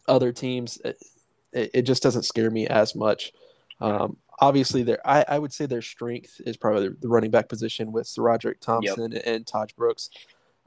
[0.07, 3.33] other teams, it, it, just doesn't scare me as much.
[3.81, 7.93] Um, obviously, there I, I, would say their strength is probably the running back position
[7.93, 9.23] with Roderick Thompson yep.
[9.25, 10.11] and Tahj Brooks.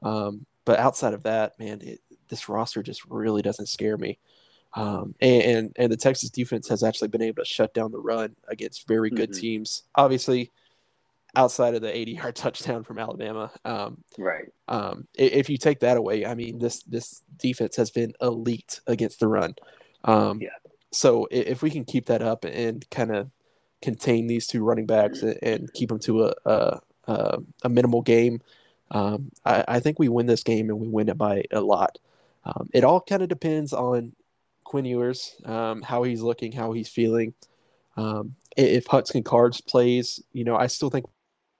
[0.02, 2.00] Um, but outside of that, man, it,
[2.32, 4.18] this roster just really doesn't scare me.
[4.72, 8.00] Um, and, and, and the Texas defense has actually been able to shut down the
[8.00, 9.40] run against very good mm-hmm.
[9.40, 9.82] teams.
[9.94, 10.50] Obviously,
[11.36, 13.50] outside of the 80 yard touchdown from Alabama.
[13.66, 14.46] Um, right.
[14.68, 19.20] Um, if you take that away, I mean, this this defense has been elite against
[19.20, 19.54] the run.
[20.04, 20.48] Um, yeah.
[20.90, 23.30] So if we can keep that up and kind of
[23.82, 25.44] contain these two running backs mm-hmm.
[25.46, 28.40] and keep them to a a, a minimal game,
[28.90, 31.98] um, I, I, think we win this game and we win it by a lot.
[32.44, 34.12] Um, it all kind of depends on
[34.64, 37.34] Quinn Ewers, um, how he's looking, how he's feeling.
[37.96, 41.06] Um, if Hudson Cards plays, you know, I still think,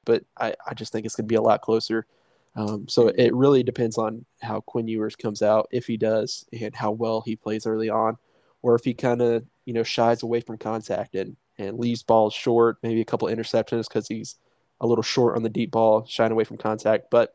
[0.04, 2.06] but I, I just think it's going to be a lot closer.
[2.54, 6.74] Um, so it really depends on how Quinn Ewers comes out, if he does, and
[6.74, 8.18] how well he plays early on,
[8.62, 12.34] or if he kind of, you know, shies away from contact and, and leaves balls
[12.34, 14.36] short, maybe a couple interceptions because he's
[14.80, 17.06] a little short on the deep ball, shying away from contact.
[17.10, 17.34] But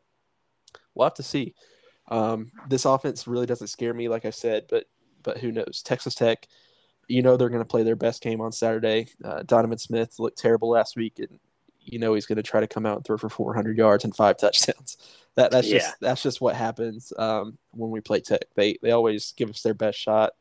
[0.94, 1.54] we'll have to see.
[2.08, 4.86] Um, this offense really doesn't scare me, like I said, but
[5.22, 5.82] but who knows?
[5.84, 6.46] Texas Tech,
[7.08, 9.08] you know they're going to play their best game on Saturday.
[9.24, 11.38] Uh, Donovan Smith looked terrible last week, and
[11.80, 14.14] you know he's going to try to come out and throw for 400 yards and
[14.14, 14.96] five touchdowns.
[15.34, 15.78] That that's yeah.
[15.78, 18.46] just that's just what happens um, when we play Tech.
[18.56, 20.32] They they always give us their best shot,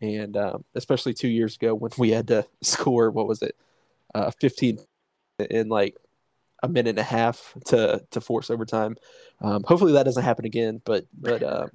[0.00, 3.54] and um, especially two years ago when we had to score what was it,
[4.16, 4.80] uh, 15
[5.48, 5.96] in like
[6.62, 8.96] a minute and a half to to force overtime.
[9.40, 11.70] Um, hopefully that doesn't happen again, but but um,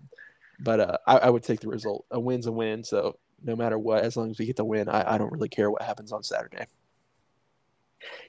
[0.60, 2.06] but uh, I, I, would take the result.
[2.12, 2.84] A win's a win.
[2.84, 5.50] So no matter what, as long as we get the win, I, I don't really
[5.50, 6.66] care what happens on Saturday.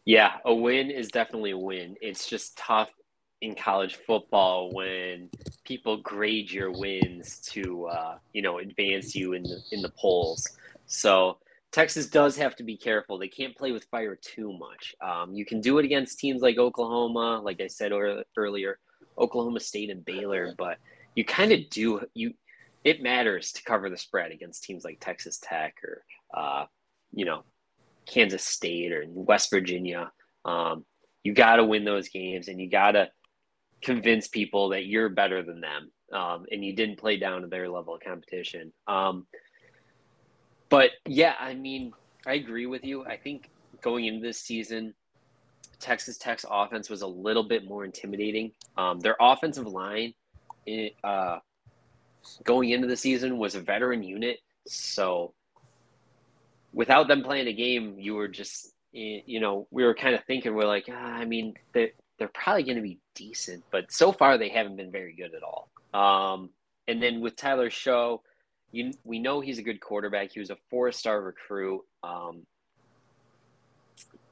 [0.05, 1.97] Yeah, a win is definitely a win.
[2.01, 2.91] It's just tough
[3.41, 5.31] in college football when
[5.65, 10.47] people grade your wins to uh, you know advance you in the in the polls.
[10.87, 11.39] So
[11.71, 13.19] Texas does have to be careful.
[13.19, 14.95] They can't play with fire too much.
[15.03, 17.93] Um, you can do it against teams like Oklahoma, like I said
[18.37, 18.79] earlier,
[19.19, 20.79] Oklahoma State and Baylor, but
[21.15, 22.33] you kind of do you.
[22.85, 26.65] It matters to cover the spread against teams like Texas Tech or uh,
[27.13, 27.43] you know
[28.07, 30.11] Kansas State or West Virginia.
[30.45, 30.85] Um,
[31.23, 33.11] you got to win those games, and you got to
[33.83, 37.69] convince people that you're better than them, um, and you didn't play down to their
[37.69, 38.73] level of competition.
[40.69, 41.93] But yeah, I mean,
[42.27, 43.05] I agree with you.
[43.05, 43.51] I think
[43.81, 44.95] going into this season,
[45.81, 48.53] Texas Tech's offense was a little bit more intimidating.
[48.77, 50.15] Um, their offensive line,
[51.05, 51.39] uh,
[52.45, 54.41] going into the season, was a veteran unit.
[54.67, 55.35] So
[56.73, 60.55] without them playing a game, you were just, you know, we were kind of thinking,
[60.55, 64.37] we're like, ah, I mean, they're, they're probably going to be decent, but so far
[64.37, 65.71] they haven't been very good at all.
[65.95, 66.51] Um,
[66.89, 68.21] and then with Tyler Shough,
[68.73, 70.33] you, we know he's a good quarterback.
[70.33, 72.47] He was a four-star recruit, um,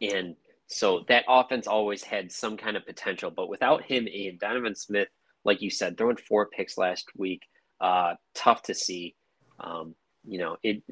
[0.01, 0.37] and
[0.68, 3.31] so that offense always had some kind of potential.
[3.31, 5.09] But without him and Donovan Smith,
[5.44, 7.42] like you said, throwing four picks last week,
[7.81, 9.14] uh, tough to see.
[9.61, 9.94] Um,
[10.27, 10.83] you know, it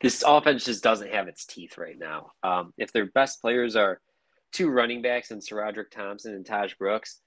[0.00, 2.32] this offense just doesn't have its teeth right now.
[2.42, 4.00] Um, if their best players are
[4.52, 7.20] two running backs and SaRodorick Thompson and Tahj Brooks,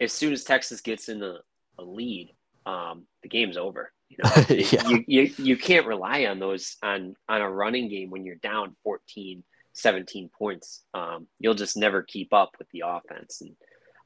[0.00, 1.38] as soon as Texas gets in a,
[1.78, 2.32] a lead,
[2.66, 3.92] um, the game's over.
[4.10, 4.88] You know, yeah.
[4.88, 8.76] you, you, you can't rely on those on, on a running game when you're down
[8.84, 9.42] 14,
[9.72, 10.82] 17 points.
[10.92, 13.40] Um, you'll just never keep up with the offense.
[13.40, 13.56] And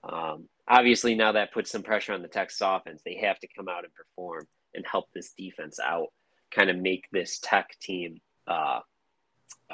[0.04, 3.02] um, obviously now that puts some pressure on the Texas offense.
[3.04, 6.08] They have to come out and perform and help this defense out,
[6.50, 8.80] kind of make this tech team uh,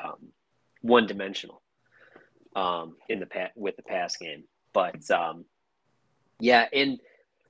[0.02, 0.28] um,
[0.82, 1.62] one dimensional
[2.54, 4.44] um, in the pa- with the pass game.
[4.72, 5.44] But um,
[6.38, 7.00] yeah, and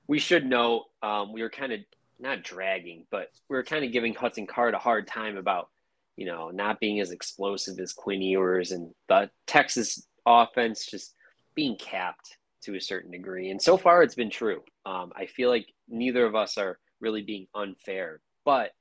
[0.07, 1.79] we should know um, we were kind of
[2.21, 5.69] not dragging, but we are kind of giving Hudson Card a hard time about,
[6.15, 11.15] you know, not being as explosive as Quinn Ewers and the Texas offense just
[11.55, 13.49] being capped to a certain degree.
[13.49, 14.61] And so far, it's been true.
[14.85, 18.71] Um, I feel like neither of us are really being unfair, but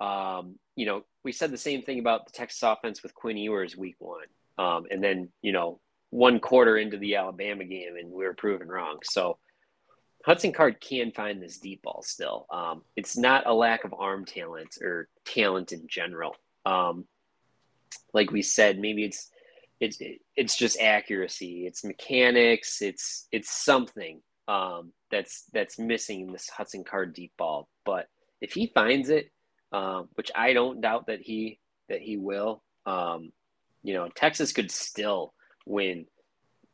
[0.00, 3.76] um, you know, we said the same thing about the Texas offense with Quinn Ewers
[3.76, 4.26] week one,
[4.58, 8.68] um, and then you know, one quarter into the Alabama game, and we were proven
[8.68, 8.98] wrong.
[9.02, 9.38] So
[10.24, 12.46] Hudson Card can find this deep ball still.
[12.50, 16.34] Um, it's not a lack of arm talent or talent in general.
[16.66, 17.06] Um,
[18.12, 19.30] like we said, maybe it's
[19.80, 19.98] it's
[20.36, 26.84] it's just accuracy, it's mechanics, it's it's something um, that's that's missing in this Hudson
[26.84, 27.68] Card deep ball.
[27.84, 28.06] But
[28.40, 29.30] if he finds it,
[29.72, 33.32] um, which I don't doubt that he that he will, um,
[33.82, 35.32] you know, Texas could still
[35.64, 36.06] win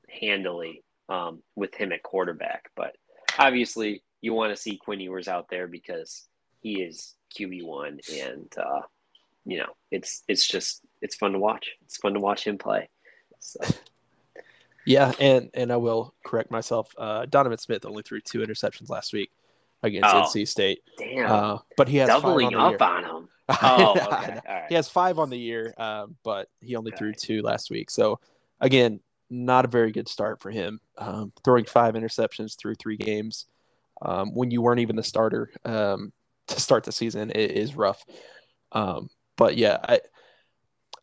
[0.09, 2.96] handily um, with him at quarterback, but
[3.38, 6.27] obviously you want to see Quinn Ewers out there because
[6.61, 8.83] he is QB one, and uh,
[9.44, 11.68] you know it's it's just it's fun to watch.
[11.85, 12.88] It's fun to watch him play.
[13.40, 13.61] So.
[14.87, 16.94] Yeah, and and I will correct myself.
[16.99, 19.31] Uh, Donovan Smith only threw two interceptions last week
[19.83, 20.81] against oh, NC State.
[20.99, 23.29] Damn, uh, but he has doubling on up on him.
[23.61, 24.40] Oh, okay.
[24.70, 27.90] He has five on the year, um, but he only threw two last week.
[27.90, 28.18] So
[28.59, 29.01] again,
[29.35, 30.81] not a very good start for him.
[30.97, 33.47] Um, throwing five interceptions through three games
[34.03, 36.12] um, when you weren't even the starter um,
[36.49, 38.05] to start the season it is rough.
[38.73, 40.01] Um, but yeah, I,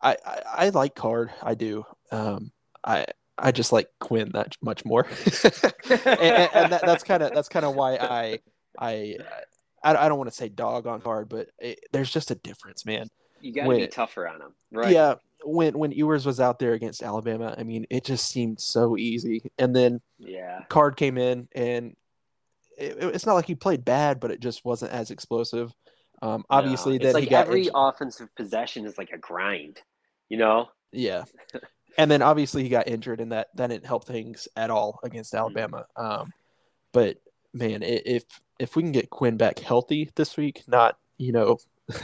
[0.02, 1.32] I, I, I like Card.
[1.42, 1.86] I do.
[2.12, 2.52] Um,
[2.84, 3.06] I
[3.38, 5.08] I just like Quinn that much more,
[5.44, 8.40] and, and, and that, that's kind of that's kind of why I
[8.78, 9.18] I
[9.84, 13.10] I, don't want to say dog on Card, but it, there's just a difference, man.
[13.40, 14.92] You got to be tougher on him, right?
[14.92, 18.98] Yeah, when when Ewers was out there against Alabama, I mean, it just seemed so
[18.98, 19.52] easy.
[19.58, 21.96] And then yeah, Card came in, and
[22.78, 25.74] it, it's not like he played bad, but it just wasn't as explosive.
[26.22, 29.82] Um, obviously, no, then like he got every offensive possession is like a grind,
[30.30, 30.70] you know?
[30.92, 31.24] Yeah.
[31.98, 35.34] and then obviously he got injured, and that that didn't help things at all against
[35.34, 35.42] mm-hmm.
[35.42, 35.86] Alabama.
[35.96, 36.32] Um,
[36.92, 37.18] but
[37.54, 38.24] man, if
[38.60, 41.58] if we can get Quinn back healthy this week, not you know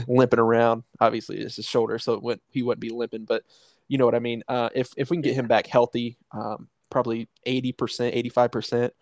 [0.07, 0.83] limping around.
[0.99, 3.43] Obviously, it's his shoulder, so it he wouldn't be limping, but
[3.87, 4.43] you know what I mean.
[4.47, 8.51] Uh, if if we can get him back healthy, um, probably eighty percent, eighty five
[8.51, 8.93] percent.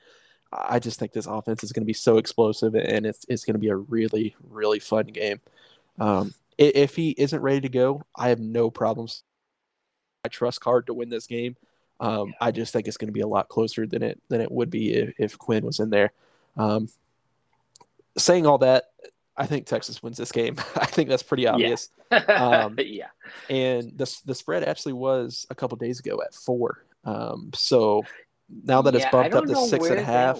[0.51, 3.55] I just think this offense is going to be so explosive, and it's it's going
[3.55, 5.41] to be a really really fun game.
[5.99, 9.23] Um, if he isn't ready to go, I have no problems.
[10.23, 11.55] I trust Card to win this game.
[11.99, 14.51] Um, I just think it's going to be a lot closer than it than it
[14.51, 16.11] would be if, if Quinn was in there.
[16.57, 16.89] Um,
[18.17, 18.85] saying all that,
[19.37, 20.55] I think Texas wins this game.
[20.75, 21.89] I think that's pretty obvious.
[22.11, 22.17] Yeah.
[22.65, 23.07] um, yeah.
[23.49, 26.85] And the the spread actually was a couple days ago at four.
[27.03, 28.03] Um, so
[28.63, 30.39] now that yeah, it's bumped up to six and a half,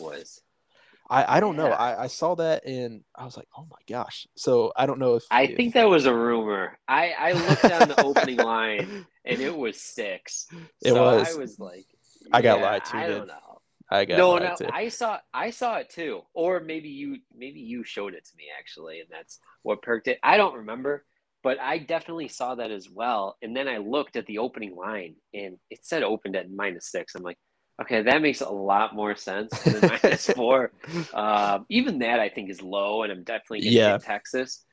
[1.10, 1.68] I, I don't know.
[1.68, 4.28] I, I saw that and I was like, oh my gosh.
[4.36, 5.58] So I don't know if I if...
[5.58, 6.78] think that was a rumor.
[6.88, 10.48] I I looked down the opening line and it was six.
[10.82, 11.36] It so was.
[11.36, 11.86] I was like,
[12.32, 12.98] I got lied to.
[12.98, 13.45] I don't know.
[13.90, 14.74] I got no, no, to.
[14.74, 16.22] I saw I saw it too.
[16.34, 20.20] Or maybe you maybe you showed it to me actually, and that's what perked it.
[20.24, 21.06] I don't remember,
[21.44, 23.38] but I definitely saw that as well.
[23.42, 27.14] And then I looked at the opening line and it said opened at minus six.
[27.16, 27.38] I'm like,
[27.82, 30.72] okay, that makes a lot more sense than minus four.
[31.14, 33.98] Um, even that I think is low, and I'm definitely gonna Yeah.
[33.98, 34.64] Texas.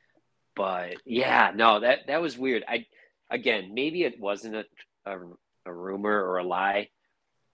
[0.56, 2.64] But yeah, no, that that was weird.
[2.68, 2.86] I
[3.30, 4.64] again, maybe it wasn't a
[5.06, 5.18] a,
[5.66, 6.88] a rumor or a lie,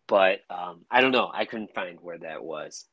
[0.09, 1.31] but um, I don't know.
[1.33, 2.87] I couldn't find where that was.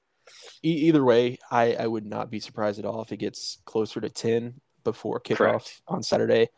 [0.63, 3.99] E- either way, I, I would not be surprised at all if it gets closer
[4.01, 5.82] to ten before kickoff Correct.
[5.88, 6.49] on Saturday,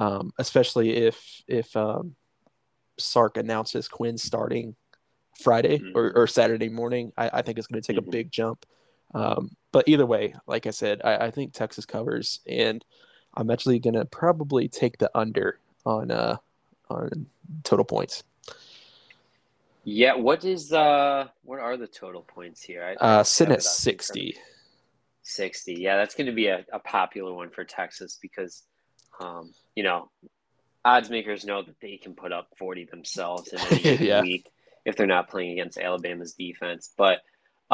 [0.00, 2.16] um, especially if if um,
[2.98, 4.74] Sark announces Quinn starting
[5.40, 6.16] Friday or, Mhm.
[6.16, 7.12] or Saturday morning.
[7.16, 8.08] I, I think it's going to take Mhm.
[8.08, 8.66] a big jump.
[9.14, 12.84] Um, but either way, like I said, I, I think Texas covers, and
[13.34, 16.36] I'm actually going to probably take the under on uh,
[16.90, 17.26] on
[17.62, 18.24] total points.
[19.90, 22.84] Yeah, what is uh what are the total points here?
[22.84, 24.36] I, Uh, sitting at it up in front of 60.
[25.22, 25.74] 60.
[25.74, 28.64] Yeah, that's going to be a, a popular one for Texas because
[29.18, 30.10] um, you know,
[30.84, 34.20] odds makers know that they can put up 40 themselves in any Yeah.
[34.20, 34.50] week
[34.84, 36.92] if they're not playing against Alabama's defense.
[36.96, 37.22] But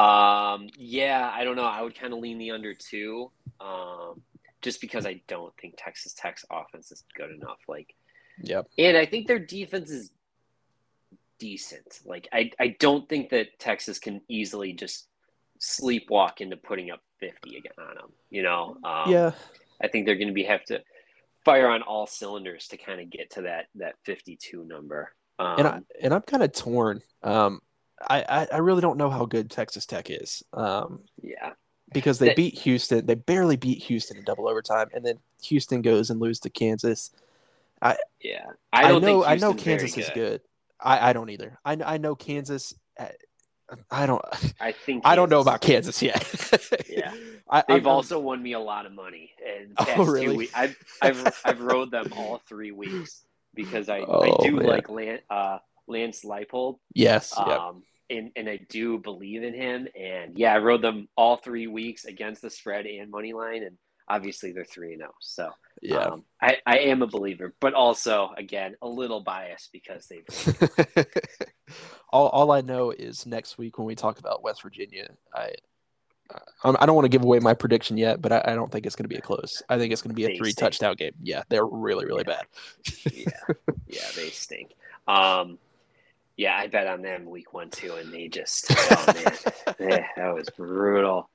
[0.00, 1.64] um, yeah, I don't know.
[1.64, 4.22] I would kind of lean the under two, um,
[4.62, 7.58] just because I don't think Texas Tech's offense is good enough.
[7.68, 7.92] Like,
[8.40, 8.68] Yep.
[8.78, 10.10] and I think their defense is
[11.38, 12.00] decent.
[12.04, 15.08] Like, I, I don't think that Texas can easily just
[15.60, 18.12] sleepwalk into putting up 50 again on them.
[18.30, 19.32] You know, um, yeah.
[19.82, 20.82] I think they're going to be have to
[21.44, 25.12] fire on all cylinders to kind of get to that that 52 number.
[25.38, 27.02] Um, and I and I'm kind of torn.
[27.22, 27.60] Um,
[28.08, 30.42] I, I I really don't know how good Texas Tech is.
[30.52, 31.52] Um, yeah,
[31.92, 35.82] because they That- beat Houston, they barely beat Houston in double overtime, and then Houston
[35.82, 37.10] goes and loses to Kansas.
[37.82, 38.46] I yeah.
[38.72, 40.40] I, don't know I know Kansas is good.
[40.84, 41.58] I, I don't either.
[41.64, 42.74] I I know Kansas.
[43.00, 43.06] uh,
[43.90, 44.22] I don't.
[44.60, 46.22] I think I don't know about Kansas yet.
[46.88, 47.12] Yeah.
[47.50, 50.26] I, They've I'm- also won me a lot of money, and Oh, past really?
[50.26, 53.22] two weeks, I've I've I've rode them all three weeks
[53.54, 54.66] because I, Oh, I do man.
[54.66, 57.32] like Lance, uh, Lance Leipold, Yes.
[57.36, 57.46] yep.
[57.58, 61.66] um, and and I do believe in him, and yeah, I rode them all three
[61.66, 63.76] weeks against the spread and money line, and
[64.08, 65.50] obviously they're three and zero, so
[65.82, 65.98] Yeah.
[65.98, 70.26] um, I I am a believer, but also again a little biased because they've
[72.10, 75.52] all, all I know is next week when we talk about West Virginia, I
[76.64, 78.96] I don't want to give away my prediction yet, but I, I don't think it's
[78.96, 79.62] going to be a close.
[79.68, 80.64] I think it's going to be a They three stink.
[80.64, 81.12] touchdown game.
[81.22, 82.36] Yeah, they're really really Yeah.
[82.36, 82.46] bad.
[83.12, 83.54] yeah,
[83.86, 84.70] yeah, they stink.
[85.06, 85.58] Um,
[86.38, 89.32] yeah, I bet on them week one too, and they just oh man,
[89.80, 91.28] eh, that was brutal.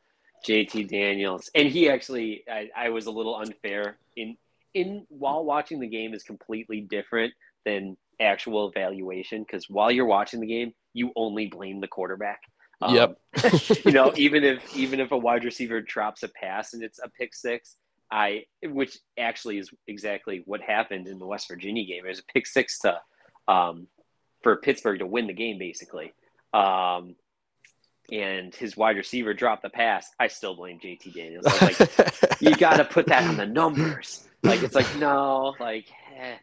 [0.47, 4.38] JT Daniels, and he actually, I, I was a little unfair in
[4.73, 7.34] in while watching the game is completely different
[7.65, 12.41] than actual evaluation because while you're watching the game, you only blame the quarterback.
[12.82, 13.19] Um, Yep.
[13.86, 17.10] you know, even if even if a wide receiver drops a pass and it's a
[17.10, 17.75] pick six,
[18.12, 22.06] I which actually is exactly what happened in the West Virginia game.
[22.06, 22.99] It was a pick six to
[23.47, 23.88] um,
[24.41, 26.13] for Pittsburgh to win the game, basically.
[26.54, 27.15] Um,
[28.11, 30.11] and his wide receiver dropped the pass.
[30.19, 31.45] I still blame JT Daniels.
[31.61, 34.27] Like, you got to put that on the numbers.
[34.43, 36.35] Like it's like no, like eh,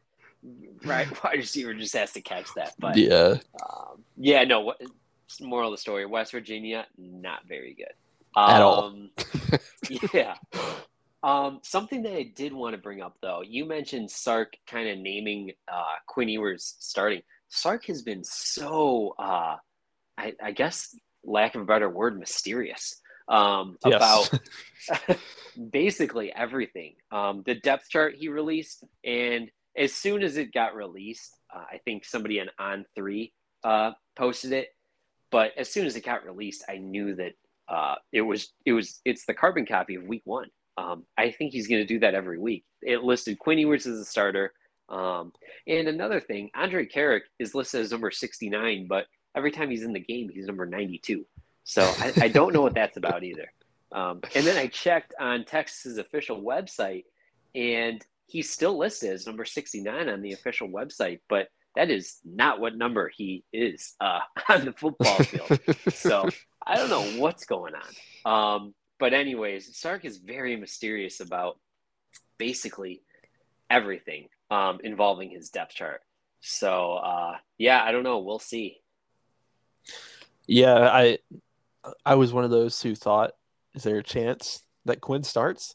[0.85, 2.75] right, wide receiver just has to catch that.
[2.79, 3.37] But yeah.
[3.63, 4.61] um, yeah, no.
[4.61, 4.81] What
[5.41, 6.07] moral of the story?
[6.07, 7.93] West Virginia not very good
[8.37, 8.85] At all.
[8.85, 9.11] Um,
[10.13, 10.35] yeah.
[11.23, 14.99] Um, something that I did want to bring up though, you mentioned Sark kind of
[14.99, 17.23] naming uh, Quinn Ewers starting.
[17.49, 19.57] Sark has been so, uh,
[20.17, 20.95] I, I guess,
[21.27, 24.31] lack of a better word, mysterious um, Yes.
[24.31, 25.19] about
[25.73, 26.95] basically everything.
[27.11, 31.79] Um, the depth chart he released, and as soon as it got released, uh, I
[31.85, 33.33] think somebody on On Three
[33.65, 34.69] uh, posted it.
[35.31, 37.33] But as soon as it got released, I knew that
[37.69, 40.49] uh, it was it was it's the carbon copy of Week One.
[40.79, 42.65] Um, I think he's going to do that every week.
[42.83, 44.53] It listed Quinn Ewers as a starter.
[44.89, 45.33] Um,
[45.67, 49.07] and another thing, Andre Carrick is listed as number 69, but
[49.37, 51.25] every time he's in the game, he's number 92.
[51.65, 53.53] So I, I don't know what that's about either.
[53.93, 57.05] Um, and then I checked on Texas's official website,
[57.55, 62.59] and he's still listed as number 69 on the official website, but that is not
[62.59, 65.61] what number he is uh, on the football field.
[65.95, 66.29] so
[66.67, 68.57] I don't know what's going on.
[68.57, 71.59] Um, but anyways, Sark is very mysterious about
[72.39, 73.03] basically
[73.69, 76.01] everything um, involving his depth chart.
[76.41, 78.19] So uh, yeah, I don't know.
[78.19, 78.79] We'll see.
[80.47, 81.19] Yeah, I
[82.05, 83.33] I was one of those who thought,
[83.75, 85.75] is there a chance that Quinn starts?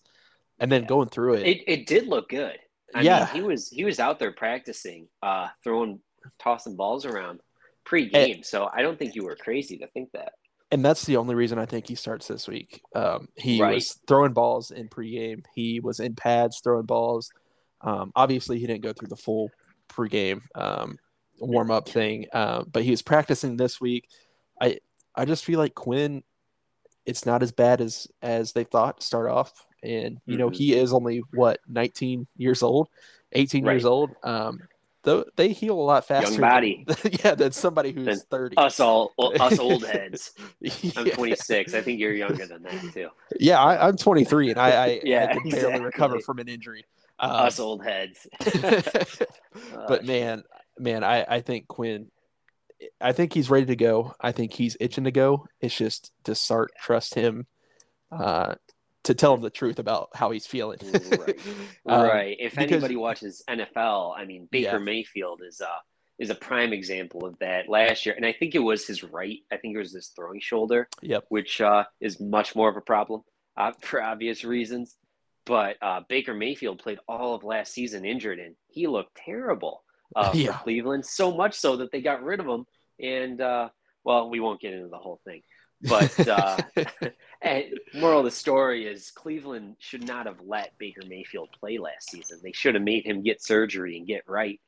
[0.59, 0.88] And then yeah.
[0.88, 2.57] going through it, it, it did look good.
[2.93, 5.99] I yeah, mean, he was he was out there practicing, uh, throwing,
[6.39, 7.39] tossing balls around
[7.86, 8.36] pre-game.
[8.36, 10.34] And, so I don't think you were crazy to think that.
[10.72, 12.82] And that's the only reason I think he starts this week.
[12.95, 13.76] Um, he right.
[13.76, 15.43] was throwing balls in pregame.
[15.53, 17.32] He was in pads throwing balls.
[17.82, 19.49] Um, obviously, he didn't go through the full
[19.89, 20.97] pregame um,
[21.41, 24.07] warm up thing, uh, but he was practicing this week.
[24.59, 24.79] I
[25.15, 26.23] I just feel like Quinn,
[27.05, 29.51] it's not as bad as as they thought to start off,
[29.83, 30.37] and you mm-hmm.
[30.37, 32.89] know he is only what 19 years old,
[33.33, 33.73] 18 right.
[33.73, 34.11] years old.
[34.23, 34.59] Um,
[35.03, 36.31] though they heal a lot faster.
[36.31, 38.57] Young body, than, yeah, than somebody who's than 30.
[38.57, 40.33] Us all, us old heads.
[40.59, 40.91] yeah.
[40.97, 41.73] I'm 26.
[41.73, 43.09] I think you're younger than that too.
[43.39, 45.69] Yeah, I, am 23, and I, I, yeah, I can exactly.
[45.71, 46.85] barely recover from an injury.
[47.19, 48.27] Um, us old heads.
[49.87, 50.43] but man,
[50.82, 52.07] man, I, I think Quinn,
[52.99, 54.15] I think he's ready to go.
[54.19, 55.47] I think he's itching to go.
[55.59, 57.45] It's just to start trust him,
[58.11, 58.55] uh,
[59.03, 60.79] to tell him the truth about how he's feeling.
[60.91, 61.39] right.
[61.86, 62.38] um, right.
[62.39, 64.84] If because, anybody watches NFL, I mean Baker yeah.
[64.84, 65.79] Mayfield is uh
[66.19, 69.39] is a prime example of that last year, and I think it was his right.
[69.51, 70.88] I think it was his throwing shoulder.
[71.01, 71.25] Yep.
[71.29, 73.23] Which uh, is much more of a problem
[73.57, 74.95] uh, for obvious reasons.
[75.45, 79.84] But uh, Baker Mayfield played all of last season injured, and he looked terrible
[80.16, 80.57] uh, yeah.
[80.57, 81.05] for Cleveland.
[81.05, 82.66] So much so that they got rid of him.
[82.99, 83.70] And uh,
[84.03, 85.41] well, we won't get into the whole thing.
[85.82, 86.57] But uh,
[87.93, 92.39] moral of the story is Cleveland should not have let Baker Mayfield play last season.
[92.43, 94.59] They should have made him get surgery and get right.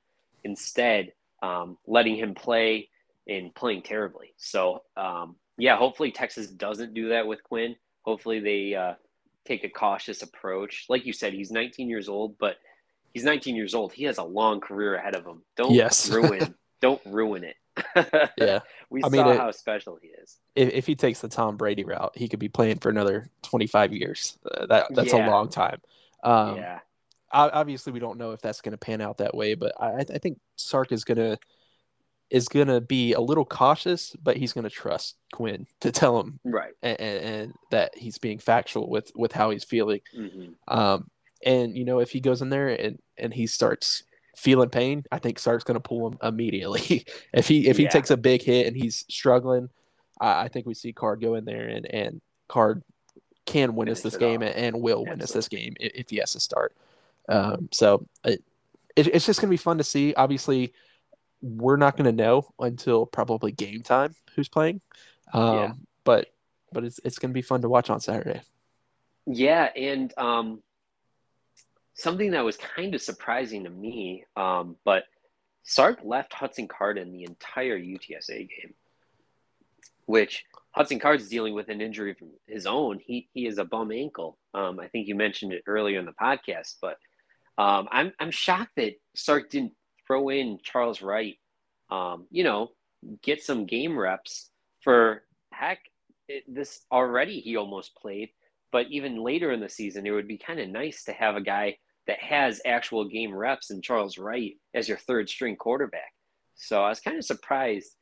[0.43, 2.89] Instead, um, letting him play
[3.27, 4.33] and playing terribly.
[4.37, 7.75] So um, yeah, hopefully Texas doesn't do that with Quinn.
[8.01, 8.93] Hopefully they uh,
[9.45, 10.85] take a cautious approach.
[10.89, 12.57] Like you said, he's 19 years old, but
[13.13, 13.93] he's 19 years old.
[13.93, 15.43] He has a long career ahead of him.
[15.55, 16.09] Don't yes.
[16.11, 16.55] ruin.
[16.81, 17.55] don't ruin it.
[18.37, 18.59] yeah,
[18.91, 20.37] we I saw mean, how special he is.
[20.55, 23.93] If, if he takes the Tom Brady route, he could be playing for another 25
[23.93, 24.37] years.
[24.45, 25.27] Uh, that that's yeah.
[25.27, 25.81] a long time.
[26.23, 26.79] Um, yeah.
[27.31, 30.03] Obviously, we don't know if that's going to pan out that way, but I, I
[30.03, 31.39] think Sark is going to
[32.29, 36.19] is going to be a little cautious, but he's going to trust Quinn to tell
[36.19, 40.01] him right and, and, and, that he's being factual with with how he's feeling.
[40.17, 40.51] Mm-hmm.
[40.67, 41.09] Um,
[41.45, 44.03] and you know, if he goes in there and and he starts
[44.35, 47.05] feeling pain, I think Sark's going to pull him immediately.
[47.33, 47.89] if he if he yeah.
[47.89, 49.69] takes a big hit and he's struggling,
[50.19, 52.83] I, I, think we see Card go in there and and Card
[53.45, 54.53] can win us this game off.
[54.55, 55.11] and will Absolutely.
[55.11, 56.75] win us this game if he has to start.
[57.29, 58.43] Um, so it,
[58.95, 60.13] it, it's just going to be fun to see.
[60.13, 60.73] Obviously
[61.41, 64.81] we're not going to know until probably game time who's playing.
[65.33, 65.73] Um, yeah.
[66.05, 66.27] But
[66.71, 68.41] but it's it's going to be fun to watch on Saturday.
[69.25, 70.61] Yeah, and um,
[71.95, 75.03] something that was kind of surprising to me, um, but
[75.63, 78.73] Sark left Hudson Card in the entire UTSA game,
[80.05, 82.17] which Hudson Card is dealing with an injury of
[82.47, 82.99] his own.
[82.99, 84.37] He he is a bum ankle.
[84.53, 86.97] Um, I think you mentioned it earlier in the podcast, but
[87.57, 89.73] um, I'm I'm shocked that Sark didn't
[90.05, 91.37] throw in Charles Wright,
[91.89, 92.71] um, you know,
[93.21, 94.49] get some game reps
[94.81, 95.79] for heck.
[96.27, 98.29] It, this already he almost played,
[98.71, 101.41] but even later in the season, it would be kind of nice to have a
[101.41, 101.77] guy
[102.07, 106.13] that has actual game reps and Charles Wright as your third string quarterback.
[106.55, 107.95] So I was kind of surprised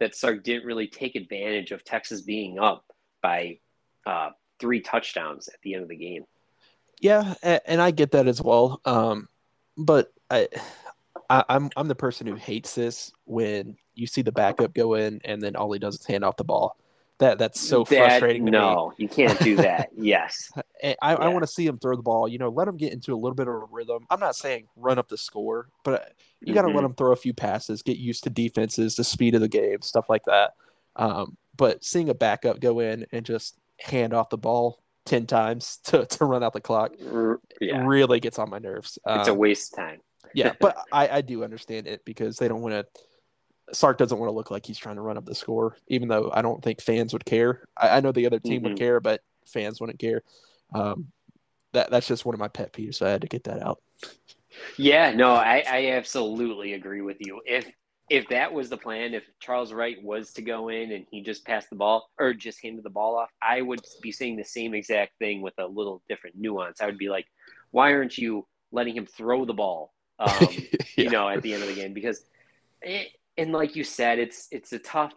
[0.00, 2.84] that Sark didn't really take advantage of Texas being up
[3.22, 3.58] by
[4.06, 6.24] uh, three touchdowns at the end of the game.
[7.00, 8.80] Yeah, and I get that as well.
[8.84, 9.28] Um,
[9.76, 10.48] but I,
[11.28, 15.20] I, I'm, I'm the person who hates this when you see the backup go in
[15.24, 16.76] and then all he does is hand off the ball.
[17.18, 18.44] That that's so that, frustrating.
[18.44, 19.04] no, me.
[19.04, 19.90] you can't do that.
[19.96, 21.16] yes, I, I, yeah.
[21.18, 22.26] I want to see him throw the ball.
[22.26, 24.04] You know, let him get into a little bit of a rhythm.
[24.10, 26.76] I'm not saying run up the score, but you got to mm-hmm.
[26.76, 29.80] let him throw a few passes, get used to defenses, the speed of the game,
[29.82, 30.54] stuff like that.
[30.96, 35.76] Um, but seeing a backup go in and just hand off the ball 10 times
[35.84, 36.92] to, to run out the clock
[37.60, 37.84] yeah.
[37.84, 38.98] really gets on my nerves.
[39.06, 40.00] Um, it's a um, waste of time
[40.34, 42.86] yeah, but I, I do understand it because they don't want to.
[43.72, 46.30] Sark doesn't want to look like he's trying to run up the score, even though
[46.32, 47.66] I don't think fans would care.
[47.76, 48.70] I, I know the other team mm-hmm.
[48.70, 50.22] would care, but fans wouldn't care.
[50.74, 51.08] Um,
[51.72, 53.80] that that's just one of my pet peeves, so I had to get that out.
[54.76, 57.40] Yeah, no, I, I absolutely agree with you.
[57.44, 57.70] If
[58.10, 61.44] if that was the plan, if Charles Wright was to go in and he just
[61.44, 64.74] passed the ball or just handed the ball off, I would be saying the same
[64.74, 66.80] exact thing with a little different nuance.
[66.80, 67.26] I would be like,
[67.70, 70.58] why aren't you letting him throw the ball um, yeah.
[70.96, 72.24] you know, at the end of the game because,
[72.82, 75.12] it, and like you said, it's it's a tough,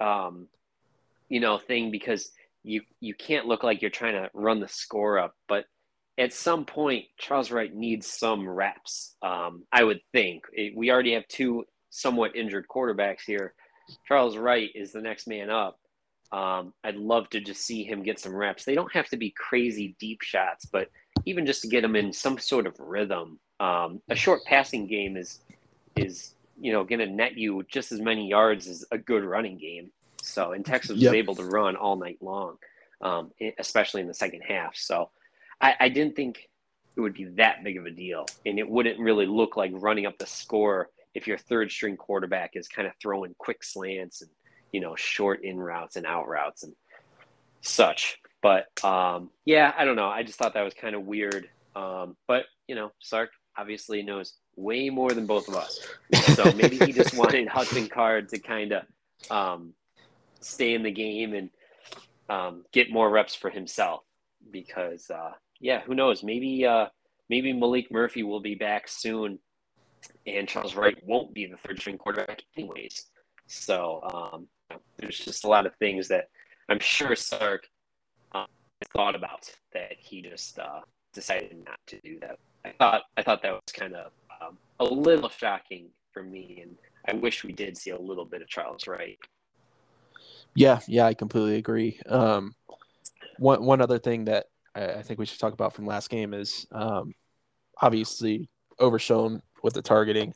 [0.00, 0.48] um,
[1.28, 2.30] you know, thing because
[2.62, 5.64] you you can't look like you're trying to run the score up, but
[6.18, 9.16] at some point, Charles Wright needs some reps.
[9.22, 13.54] Um, I would think it, we already have two somewhat injured quarterbacks here.
[14.08, 15.78] Charles Wright is the next man up.
[16.32, 18.64] Um, I'd love to just see him get some reps.
[18.64, 20.90] They don't have to be crazy deep shots, but
[21.24, 23.38] even just to get him in some sort of rhythm.
[23.60, 25.40] Um, a short passing game is
[25.96, 29.58] is you know going to net you just as many yards as a good running
[29.58, 29.90] game.
[30.22, 31.10] So, and Texas yep.
[31.10, 32.56] was able to run all night long,
[33.00, 34.76] um, especially in the second half.
[34.76, 35.10] So,
[35.60, 36.48] I, I didn't think
[36.96, 40.06] it would be that big of a deal, and it wouldn't really look like running
[40.06, 44.30] up the score if your third string quarterback is kind of throwing quick slants and
[44.72, 46.74] you know short in routes and out routes and
[47.60, 48.18] such.
[48.42, 50.08] But um, yeah, I don't know.
[50.08, 51.48] I just thought that was kind of weird.
[51.74, 55.80] Um, but you know, Sark obviously knows way more than both of us,
[56.34, 58.82] so maybe he just wanted Hudson Card to kind of
[59.30, 59.74] um,
[60.40, 61.50] stay in the game and
[62.28, 64.02] um, get more reps for himself.
[64.50, 66.22] Because uh, yeah, who knows?
[66.22, 66.86] Maybe uh,
[67.28, 69.38] maybe Maalik Murphy will be back soon
[70.26, 73.06] and Charles Wright won't be the third string quarterback anyways.
[73.46, 76.28] So um, there's just a lot of things that
[76.68, 77.68] I'm sure Sark
[78.32, 78.46] um,
[78.92, 80.80] thought about that he just uh,
[81.12, 82.38] decided not to do that.
[82.64, 84.10] I thought I thought that was kind of
[84.48, 86.76] um, a little shocking for me, and
[87.08, 89.18] I wish we did see a little bit of Charles Wright.
[90.54, 92.00] Yeah, yeah, I completely agree.
[92.08, 92.54] Um,
[93.38, 96.32] one one other thing that I, I, think we should talk about from last game
[96.32, 97.14] is um,
[97.80, 100.32] obviously Overshown with the targeting.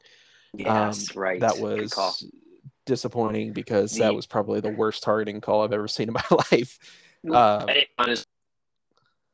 [0.55, 1.41] Yes, um, right.
[1.41, 2.27] That was
[2.87, 6.79] disappointing because that was probably the worst targeting call I've ever seen in my life.
[7.31, 8.27] Um, honestly,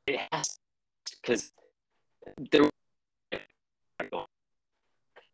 [0.07, 0.59] it has
[1.22, 1.53] because
[2.51, 2.68] there.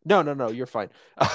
[0.04, 0.50] No, no, no.
[0.50, 0.90] You're fine.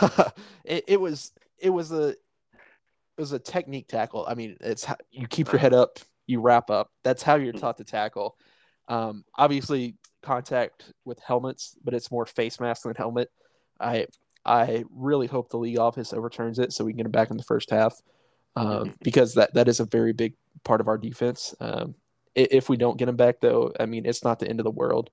[0.63, 4.25] it, it was it was a it was a technique tackle.
[4.27, 6.91] I mean, it's how you keep your head up, you wrap up.
[7.03, 7.59] That's how you're hmm.
[7.59, 8.37] taught to tackle.
[8.87, 13.29] Um, obviously, contact with helmets, but it's more face mask than helmet.
[13.79, 14.07] I
[14.45, 17.37] I really hope the league office overturns it so we can get him back in
[17.37, 17.99] the first half,
[18.55, 21.55] um, because that that is a very big part of our defense.
[21.59, 21.95] Um,
[22.35, 24.71] if we don't get him back, though, I mean it's not the end of the
[24.71, 25.09] world.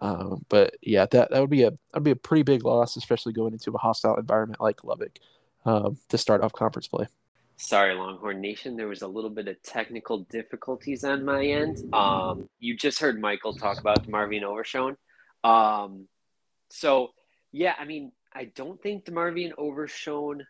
[0.00, 3.32] Um, but yeah, that that would be a that'd be a pretty big loss, especially
[3.32, 5.18] going into a hostile environment like Lubbock
[5.64, 7.06] um, to start off conference play.
[7.58, 8.74] Sorry, Longhorn Nation.
[8.76, 11.92] There was a little bit of technical difficulties on my end.
[11.92, 14.96] Um, you just heard Michael talk about Marvin Overshown.
[15.44, 16.08] Um,
[16.70, 17.10] so,
[17.52, 20.46] yeah, I mean, I don't think Marvin Overshown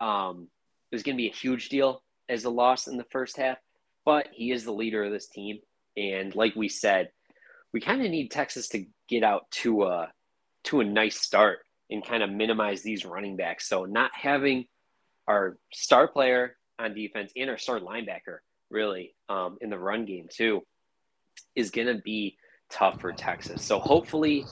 [0.00, 0.48] um,
[0.90, 3.58] is going to be a huge deal as a loss in the first half,
[4.06, 5.58] but he is the leader of this team.
[5.98, 7.10] And like we said,
[7.72, 10.12] we kind of need Texas to get out to a
[10.64, 11.60] to a nice start
[11.90, 13.68] and kind of minimize these running backs.
[13.68, 14.66] So not having
[15.26, 18.38] our star player on defense and our star linebacker
[18.70, 20.62] really um, in the run game too
[21.54, 22.36] is going to be
[22.70, 23.64] tough for Texas.
[23.64, 24.46] So hopefully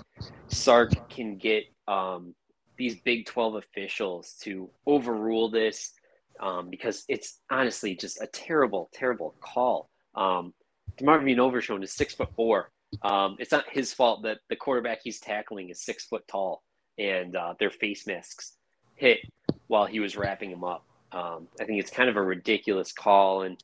[0.48, 2.34] Sark can get um,
[2.76, 5.92] these Big 12 officials to overrule this
[6.40, 9.90] um, because it's honestly just a terrible, terrible call.
[10.14, 10.54] Um,
[10.98, 12.70] DeMarvion Overshown is six foot four.
[13.02, 16.62] Um, it's not his fault that the quarterback he's tackling is six foot tall
[16.98, 18.54] and uh, their face masks
[18.96, 19.20] hit
[19.68, 20.84] while he was wrapping him up.
[21.12, 23.62] Um, I think it's kind of a ridiculous call, and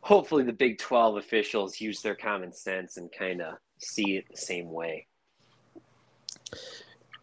[0.00, 4.36] hopefully the Big 12 officials use their common sense and kind of see it the
[4.36, 5.06] same way.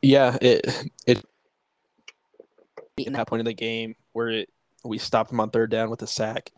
[0.01, 1.23] Yeah, it it
[2.97, 4.49] in that point of the game where it,
[4.83, 6.51] we stopped him on third down with a sack.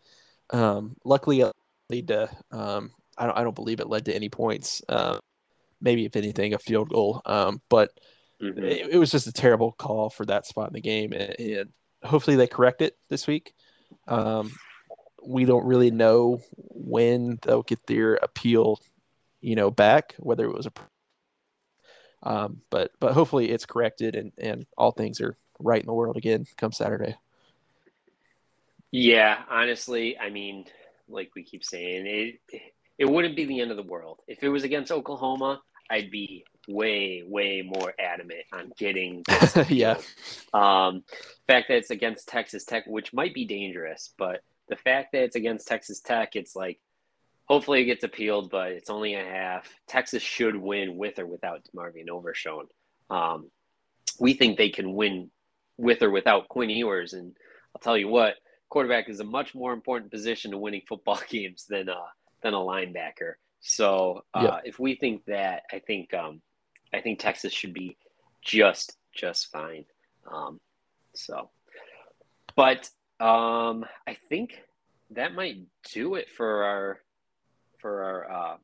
[0.50, 1.54] Um, luckily, it
[1.90, 4.82] led to um, I don't I don't believe it led to any points.
[4.88, 5.20] Uh,
[5.82, 7.22] maybe if anything, a field goal.
[7.26, 7.92] Um, but
[8.44, 8.64] Mm-hmm.
[8.64, 11.70] It, it, was just a terrible call for that spot in the game, and, and
[12.04, 13.54] hopefully they correct it this week.
[14.08, 14.52] Um,
[15.26, 18.80] we don't really know when they'll get their appeal,
[19.40, 20.16] you know, back.
[20.20, 20.72] Whether it was a,
[22.24, 26.18] um, but but hopefully it's corrected and and all things are right in the world
[26.18, 27.16] again come Saturday.
[28.92, 30.66] Yeah, honestly, I mean,
[31.08, 34.50] like we keep saying, it it wouldn't be the end of the world if it
[34.50, 35.62] was against Oklahoma.
[35.90, 39.24] I'd be way, way more adamant on getting
[39.68, 39.98] yeah.
[40.54, 41.04] Um,
[41.48, 45.36] fact that it's against Texas Tech, which might be dangerous, but the fact that it's
[45.36, 46.80] against Texas Tech, it's like
[47.46, 49.68] hopefully it gets appealed, but it's only a half.
[49.88, 52.68] Texas should win with or without DeMarvion Overshown.
[53.10, 53.52] Um,
[54.20, 55.30] we think they can win
[55.78, 57.36] with or without Quinn Ewers, and
[57.76, 58.36] I'll tell you what,
[58.70, 61.96] quarterback is a much more important position to winning football games than uh,
[62.44, 63.34] than a linebacker.
[63.62, 64.62] So uh, yep.
[64.66, 66.42] if we think that, I think um,
[66.94, 67.98] I think Texas should be
[68.42, 69.86] just just fine.
[70.32, 70.60] Um,
[71.16, 71.50] so,
[72.56, 72.90] but
[73.20, 74.62] um, I think
[75.12, 75.58] that might
[75.94, 77.00] do it for our
[77.80, 78.58] for our uh,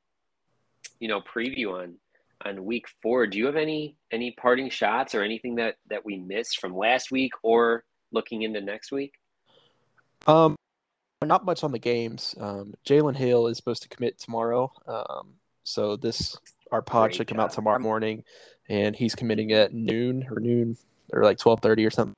[1.00, 1.96] you know preview on
[2.44, 3.26] on week four.
[3.28, 7.12] Do you have any any parting shots or anything that that we missed from last
[7.12, 9.14] week or looking into next week?
[10.28, 10.56] Um,
[11.28, 12.34] not much on the games.
[12.40, 14.72] Um, Jalen Hale is supposed to commit tomorrow.
[14.88, 16.38] Um, so this
[16.72, 17.46] our pod Great should come job.
[17.46, 18.24] out tomorrow morning,
[18.70, 20.78] and he's committing at noon or noon
[21.12, 22.16] or like twelve thirty or something.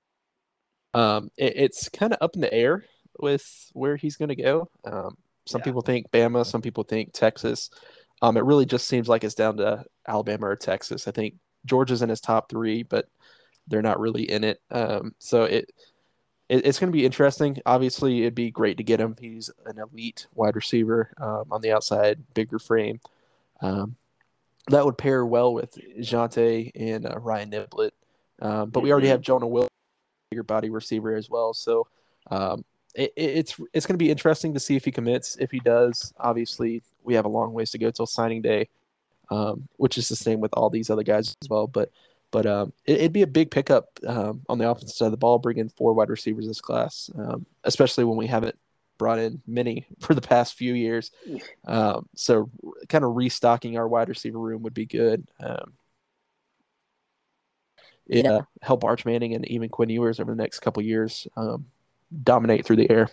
[0.93, 2.86] Um, it, it's kind of up in the air
[3.20, 4.70] with where he's going to go.
[4.86, 5.66] Um, some yeah.
[5.66, 7.70] people think Bama, some people think Texas.
[8.22, 11.08] Um, it really just seems like it's down to Alabama or Texas.
[11.08, 11.36] I think
[11.66, 13.08] Georgia's in his top three, but
[13.68, 14.62] they're not really in it.
[14.70, 15.72] Um, so it,
[16.52, 17.60] it it's going to be interesting.
[17.66, 19.16] Obviously, it'd be great to get him.
[19.20, 22.99] He's an elite wide receiver um, on the outside, bigger frame.
[23.62, 23.95] Um,
[24.68, 27.91] that would pair well with Jante and uh, Ryan Niblett.
[28.41, 29.12] Um, but we already mm-hmm.
[29.12, 29.68] have Jonah Will,
[30.30, 31.54] bigger body receiver as well.
[31.54, 31.88] So
[32.30, 35.38] um, it, it's it's going to be interesting to see if he commits.
[35.39, 38.68] If he does, obviously we have a long ways to go till signing day,
[39.30, 41.68] um, which is the same with all these other guys as well.
[41.68, 41.91] But
[42.32, 45.18] but um, it, would be a big pickup um, on the offensive side of the
[45.18, 48.58] ball, bringing four wide receivers this class, um, especially when we haven't
[48.98, 51.12] brought in many for the past few years.
[51.68, 52.50] Um, so
[52.88, 55.28] kind of restocking our wide receiver room would be good.
[55.40, 55.74] Um,
[58.08, 61.68] yeah, help Arch Manning and even Quinn Ewers over the next couple years um,
[62.24, 63.10] dominate through the air.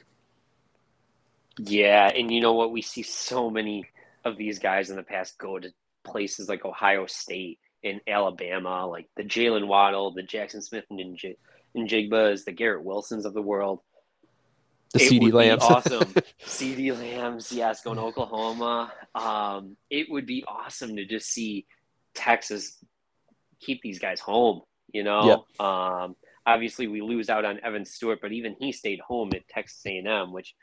[1.58, 2.72] Yeah, and you know what?
[2.72, 3.84] We see so many
[4.24, 5.72] of these guys in the past go to
[6.04, 11.36] places like Ohio State and Alabama, like the Jalen Waddle, the Jaxon Smith and J-
[11.76, 13.80] Njigbas, the Garrett Wilsons of the world.
[14.94, 15.62] The CeeDee Lambs.
[15.62, 16.00] awesome.
[16.44, 18.92] CeeDee Lambs, yes, going to Oklahoma.
[19.14, 21.66] Um, it would be awesome to just see
[22.14, 22.82] Texas
[23.60, 24.62] keep these guys home,
[24.92, 25.44] you know?
[25.58, 25.66] Yep.
[25.66, 26.16] Um,
[26.46, 30.32] obviously we lose out on Evan Stewart, but even he stayed home at Texas A&M,
[30.32, 30.54] which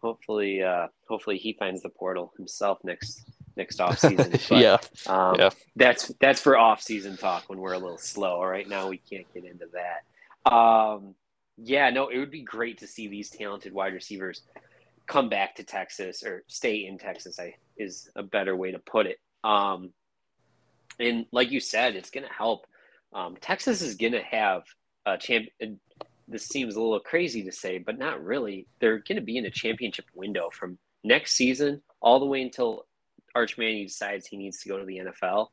[0.00, 3.22] hopefully, uh, hopefully he finds the portal himself next
[3.58, 4.32] next off season.
[4.48, 5.50] But, yeah, um, yeah.
[5.76, 8.42] That's that's for off season talk when we're a little slow.
[8.42, 10.50] Right now we can't get into that.
[10.50, 11.14] Um,
[11.58, 14.42] yeah, no, it would be great to see these talented wide receivers
[15.06, 17.38] come back to Texas or stay in Texas.
[17.38, 19.18] I is a better way to put it.
[19.44, 19.90] Um,
[20.98, 22.66] and like you said, it's going to help.
[23.12, 24.62] Um, Texas is going to have
[25.06, 25.46] a champ.
[26.26, 28.66] This seems a little crazy to say, but not really.
[28.80, 32.84] They're going to be in a championship window from next season all the way until
[33.38, 35.48] Arch Manning decides he needs to go to the NFL,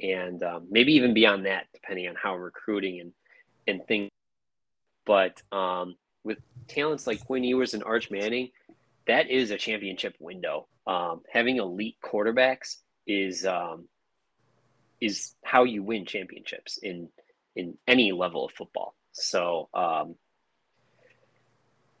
[0.00, 3.12] and um, maybe even beyond that, depending on how recruiting and
[3.66, 4.10] and things.
[5.06, 8.50] But um, with talents like Quinn Ewers and Arch Manning,
[9.06, 10.68] that is a championship window.
[10.86, 12.76] Um, having elite quarterbacks
[13.06, 13.88] is um,
[15.00, 17.08] is how you win championships in
[17.56, 18.94] in any level of football.
[19.12, 20.16] So, um,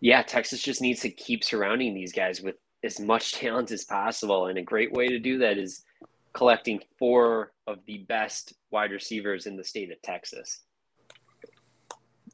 [0.00, 4.46] yeah, Texas just needs to keep surrounding these guys with as much talent as possible.
[4.46, 5.84] And a great way to do that is
[6.32, 10.60] collecting four of the best wide receivers in the state of Texas.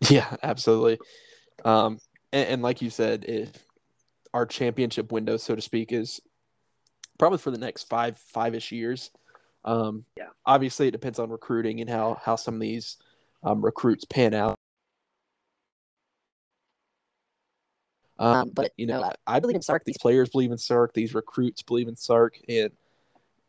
[0.09, 1.01] Yeah, absolutely.
[1.65, 1.99] Um,
[2.33, 3.51] and, and like you said, if
[4.33, 6.21] our championship window, so to speak, is
[7.19, 9.11] probably for the next five five ish years.
[9.65, 10.29] Um, yeah.
[10.47, 12.97] Obviously, it depends on recruiting and how how some of these
[13.43, 14.58] um, recruits pan out.
[18.19, 19.85] Um, but you know, I, I, believe in Sark.
[19.85, 20.93] These players believe in Sark.
[20.93, 22.71] These recruits believe in Sark, and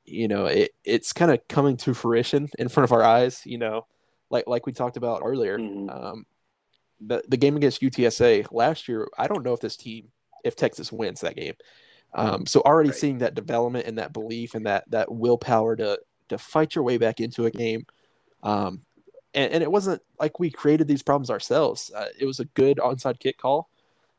[0.05, 3.41] you know, it, it's kind of coming to fruition in front of our eyes.
[3.45, 3.87] You know,
[4.29, 5.57] like like we talked about earlier.
[5.57, 5.89] Mm-hmm.
[5.89, 6.25] Um,
[7.01, 9.07] the the game against UTSA last year.
[9.17, 10.09] I don't know if this team,
[10.43, 11.55] if Texas wins that game.
[12.13, 12.97] Um, so already right.
[12.97, 15.99] seeing that development and that belief and that that willpower to
[16.29, 17.87] to fight your way back into a game.
[18.43, 18.81] Um,
[19.33, 21.91] and, and it wasn't like we created these problems ourselves.
[21.95, 23.69] Uh, it was a good onside kick call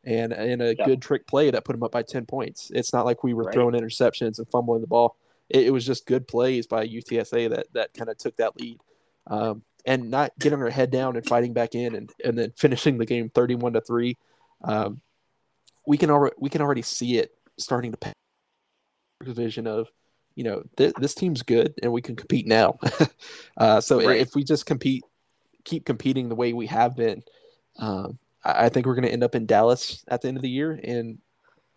[0.05, 2.71] and and a good trick play that put them up by 10 points.
[2.75, 3.55] It's not like we were right.
[3.55, 5.17] throwing interceptions and fumbling the ball.
[5.49, 8.81] It, it, was just good plays by UTSA that that kind of took that lead.
[9.27, 12.99] Um, and not getting our head down and fighting back in and, and then finishing
[12.99, 14.17] the game 31 to 3
[14.65, 15.01] um,
[15.87, 18.13] we can already we can already see it starting to pay
[19.23, 19.89] vision of
[20.35, 22.79] you know th- this team's good and we can compete now
[23.59, 24.21] uh, so right.
[24.21, 25.05] if we just compete
[25.65, 27.23] keep competing the way we have been
[27.79, 30.49] um, I think we're going to end up in Dallas at the end of the
[30.49, 30.81] year.
[30.83, 31.19] And,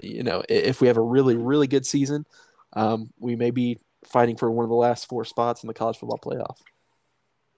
[0.01, 2.25] you know, if we have a really, really good season,
[2.73, 5.97] um, we may be fighting for one of the last four spots in the college
[5.97, 6.57] football playoff.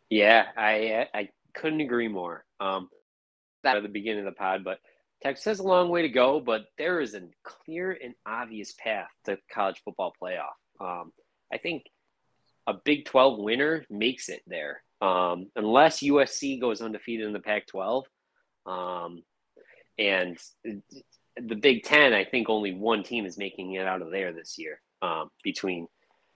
[0.10, 2.46] Yeah, I I couldn't agree more.
[2.60, 2.90] Um,
[3.64, 4.80] at the beginning of the pod, but
[5.24, 9.10] Texas has a long way to go, but there is a clear and obvious path
[9.26, 10.54] to college football playoff.
[10.80, 11.12] Um,
[11.52, 11.86] I think
[12.68, 14.84] a Big 12 winner makes it there.
[15.02, 18.06] Um, unless USC goes undefeated in the Pac 12,
[18.66, 19.24] um,
[19.98, 20.38] and
[21.38, 24.58] the Big Ten, I think only one team is making it out of there this
[24.58, 25.88] year um, between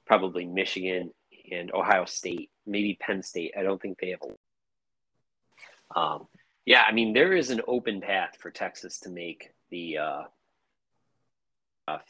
[0.06, 1.12] probably Michigan
[1.52, 3.54] and Ohio State, maybe Penn State.
[3.58, 6.00] I don't think they have a.
[6.00, 6.28] Um,
[6.66, 10.24] yeah, I mean, there is an open path for Texas to make the uh,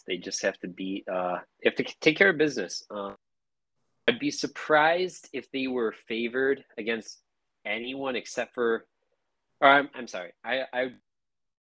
[0.05, 2.83] They just have to be uh, have to take care of business.
[2.89, 3.13] Uh,
[4.07, 7.19] I'd be surprised if they were favored against
[7.65, 8.85] anyone except for,
[9.61, 10.91] or I'm, I'm sorry, I, I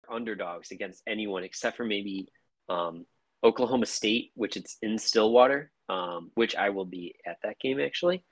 [0.10, 2.28] underdogs against anyone except for maybe
[2.70, 3.06] um,
[3.44, 8.24] Oklahoma State, which it's in Stillwater, um, which I will be at that game actually,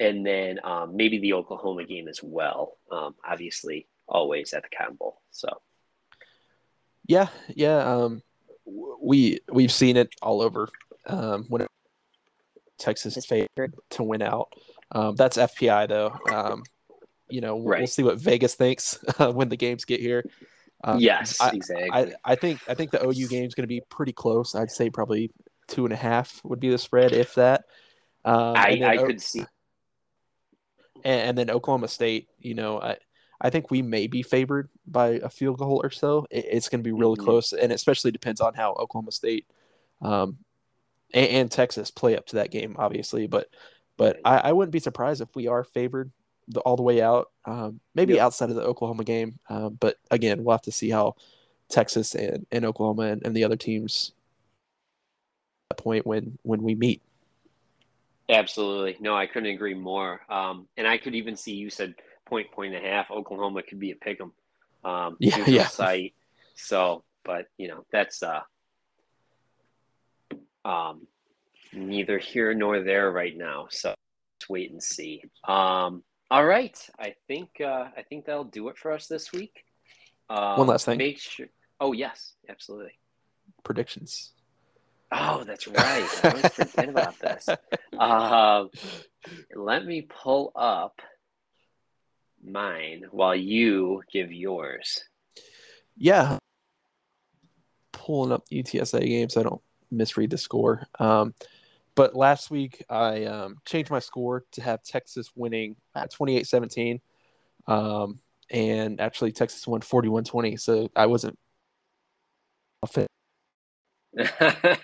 [0.00, 2.78] and then um, maybe the Oklahoma game as well.
[2.90, 5.20] Um, obviously, always at the Cotton Bowl.
[5.30, 5.48] So,
[7.06, 8.22] yeah, yeah, um,
[8.64, 10.68] we we've seen it all over.
[11.06, 11.66] Um, when
[12.78, 14.52] Texas is favored to win out,
[14.92, 16.18] um, that's FPI though.
[17.32, 17.80] You know, right.
[17.80, 20.24] we'll see what Vegas thinks when the games get here.
[20.84, 21.90] Um, yes, I, exactly.
[21.90, 24.54] I, I think I think the OU game is going to be pretty close.
[24.54, 25.30] I'd say probably
[25.68, 27.64] two and a half would be the spread, if that.
[28.24, 29.44] Um, I, I o- could see.
[31.04, 32.96] And, and, then Oklahoma State, you know, I
[33.40, 36.28] I think we may be favored by a field goal or so.
[36.30, 37.24] It, it's going to be really mm-hmm.
[37.24, 39.46] close, and especially depends on how Oklahoma State
[40.00, 40.38] um,
[41.12, 43.26] and, and, Texas play up to that game, obviously.
[43.26, 43.48] But
[43.96, 46.12] but I, I wouldn't be surprised if we are favored
[46.52, 47.30] the, all the way out.
[47.44, 48.22] Um, maybe yep.
[48.22, 51.16] outside of the Oklahoma game, um, but again, we'll have to see how
[51.68, 54.12] Texas and, and Oklahoma and, and the other teams
[55.72, 57.02] point when when we meet.
[58.28, 60.20] Absolutely, no, I couldn't agree more.
[60.28, 61.94] Um, and I could even see you said
[62.26, 63.10] point point and a half.
[63.10, 64.32] Oklahoma could be a pick 'em.
[64.84, 65.66] Um, yeah, yeah.
[65.66, 66.14] Site.
[66.54, 68.40] So, but you know that's uh,
[70.64, 71.06] um,
[71.72, 73.66] neither here nor there right now.
[73.70, 75.22] So let's wait and see.
[75.46, 76.02] Um,
[76.32, 79.66] all right, I think uh, I think that'll do it for us this week.
[80.30, 80.96] Um, One last thing.
[80.96, 81.48] Make sure.
[81.78, 82.98] Oh yes, absolutely.
[83.64, 84.32] Predictions.
[85.12, 86.24] Oh, that's right.
[86.24, 87.50] I was forget about this.
[87.98, 88.64] Uh,
[89.54, 91.02] let me pull up
[92.42, 95.04] mine while you give yours.
[95.98, 96.38] Yeah.
[97.92, 99.60] Pulling up UTSA games, I don't
[99.90, 100.86] misread the score.
[100.98, 101.34] Um,
[101.94, 107.00] but last week, I um, changed my score to have Texas winning at 28 17.
[107.66, 108.20] Um,
[108.50, 110.56] and actually, Texas won 41 20.
[110.56, 111.38] So I wasn't.
[114.16, 114.78] and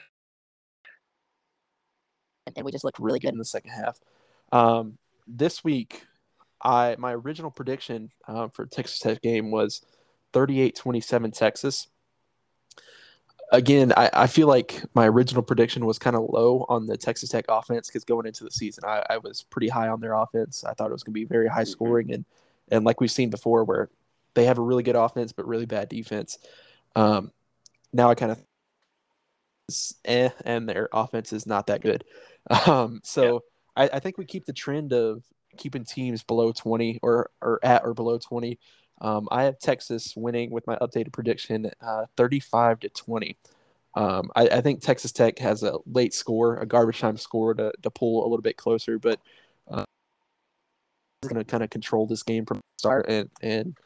[2.63, 3.99] we just looked really good in the second half.
[4.53, 6.05] Um, this week,
[6.63, 9.83] I my original prediction uh, for Texas Tech game was
[10.33, 11.89] 38-27 Texas
[13.53, 17.31] again, I, I feel like my original prediction was kind of low on the Texas
[17.31, 20.65] Tech offense because going into the season, I, I, was pretty high on their offense.
[20.65, 21.71] I thought it was going to be very high mm-hmm.
[21.71, 22.25] scoring and
[22.71, 23.89] and like we've seen before, where
[24.35, 26.39] they have a really good offense but really bad defense.
[26.95, 27.33] Um,
[27.93, 28.45] now I kind of
[30.05, 32.05] eh, and their offense is not that good.
[32.67, 33.43] Um, so
[33.77, 33.85] yeah.
[33.85, 35.23] I, I think we keep the trend of
[35.59, 38.59] keeping teams below 20 or or at or below 20
[39.01, 43.37] um, I have Texas winning with my updated prediction, uh, 35 to 20.
[43.95, 47.73] Um, I, I, think Texas Tech has a late score, a garbage time score to,
[47.83, 49.19] to pull a little bit closer, but
[49.69, 49.85] uh,
[51.23, 53.77] going to kind of control this game from start and and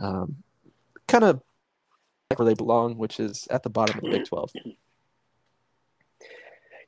[0.00, 0.36] um,
[1.06, 1.42] kind of
[2.34, 4.50] where they belong, which is at the bottom of the Big 12.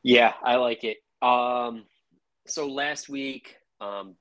[0.03, 0.99] Yeah, I like it.
[1.22, 1.85] Um,
[2.47, 4.16] so last week, um,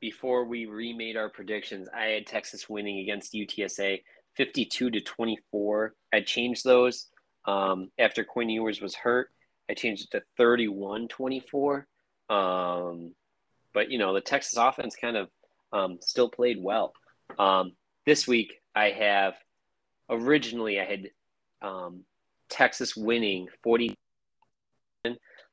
[0.00, 4.02] before we remade our predictions, I had Texas winning against UTSA
[4.36, 5.94] 52 to 24.
[6.12, 7.06] I changed those
[7.44, 9.30] um, after Quinn Ewers was hurt.
[9.68, 11.86] I changed it to 31 24.
[12.30, 13.14] Um,
[13.74, 15.28] but, you know, the Texas offense kind of
[15.72, 16.92] um, still played well.
[17.38, 17.72] Um,
[18.06, 19.34] this week, I have
[20.08, 21.10] originally, I had
[21.60, 22.04] um,
[22.48, 23.94] Texas winning 40.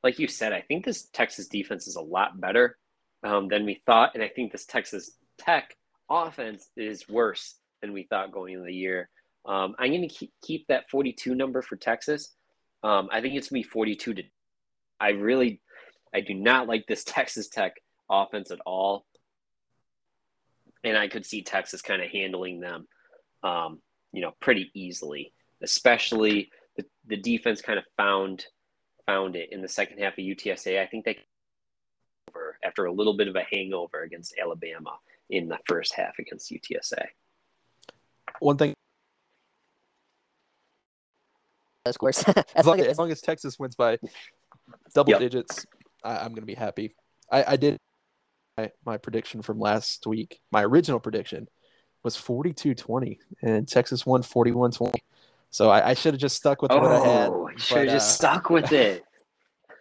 [0.04, 2.78] Like you said, I think this Texas defense is a lot better
[3.26, 4.12] um, than we thought.
[4.14, 5.76] And I think this Texas Tech
[6.10, 9.10] offense is worse than we thought going into the year.
[9.46, 12.30] Um, I'm going to keep, keep that 42 number for Texas.
[12.84, 14.24] Um, I think it's going to be 42 to.
[15.00, 15.60] I really,
[16.14, 17.74] I do not like this Texas Tech
[18.10, 19.06] offense at all.
[20.84, 22.88] And I could see Texas kind of handling them,
[23.42, 23.82] um,
[24.14, 28.46] you know, pretty easily, especially the, the defense kind of found
[29.08, 30.80] found it in the second half of UTSA.
[30.80, 31.18] I think they
[32.66, 34.98] after a little bit of a hangover against Alabama
[35.30, 37.06] in the first half against UTSA.
[38.40, 38.74] One thing.
[41.86, 42.24] Of course.
[42.56, 43.98] as, long as, as, long as, Texas wins by
[44.94, 45.20] double yep.
[45.20, 45.66] digits,
[46.04, 46.96] I, am going to be happy.
[47.32, 47.78] I, I did
[48.58, 50.40] my, my, prediction from last week.
[50.52, 51.48] My original prediction
[52.04, 54.94] was 42-20, and Texas won 41-20.
[55.52, 57.32] So I, I should have just stuck with oh, what I had.
[57.58, 59.06] Should have just uh, stuck with it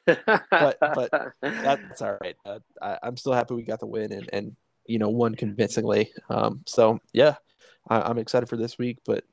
[0.07, 2.37] but but that's all right.
[2.45, 6.13] Uh, I, am still happy we got the win and and you know won convincingly.
[6.29, 7.37] Um, so yeah,
[7.89, 8.99] I, am excited for this week.
[9.07, 9.25] But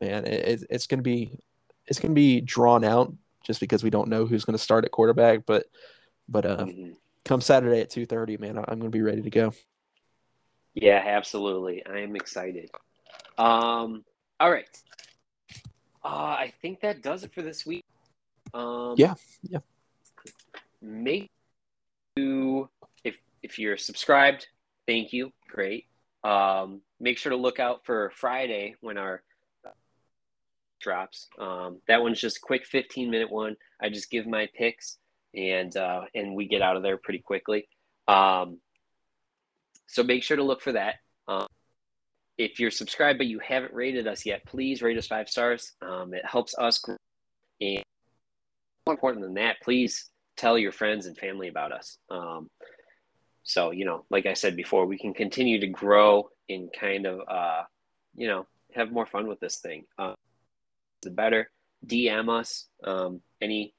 [0.00, 1.38] man, it, it's going to be
[1.86, 3.12] it's going to be drawn out
[3.44, 5.46] just because we don't know who's going to start at quarterback.
[5.46, 5.66] But
[6.28, 6.92] but uh, mm-hmm.
[7.24, 9.52] come Saturday at two thirty, man, I'm going to be ready to go.
[10.74, 11.84] Yeah, absolutely.
[11.84, 12.70] I am excited.
[13.36, 14.04] Um,
[14.38, 14.68] all right.
[16.02, 17.84] Uh, I think that does it for this week.
[18.54, 19.58] Um, yeah, yeah.
[20.82, 21.30] Make
[22.16, 22.68] you
[23.04, 24.46] if if you're subscribed,
[24.86, 25.86] thank you, great.
[26.22, 29.22] Um, make sure to look out for Friday when our
[30.80, 31.28] drops.
[31.38, 33.56] Um, that one's just quick 15 minute one.
[33.80, 34.98] I just give my picks
[35.34, 37.68] and uh, and we get out of there pretty quickly.
[38.08, 38.58] Um,
[39.86, 40.96] so make sure to look for that.
[41.28, 41.46] Um,
[42.38, 45.72] if you're subscribed but you haven't rated us yet, please rate us five stars.
[45.82, 46.96] Um, it helps us grow.
[47.60, 47.84] And
[48.86, 50.09] more important than that, please
[50.40, 51.98] tell your friends and family about us.
[52.10, 52.48] Um,
[53.42, 57.20] so you know, like I said before, we can continue to grow and kind of
[57.28, 57.62] uh,
[58.14, 59.84] you know have more fun with this thing.
[59.98, 60.14] Uh,
[61.02, 61.50] the better.
[61.86, 63.74] DM us um, any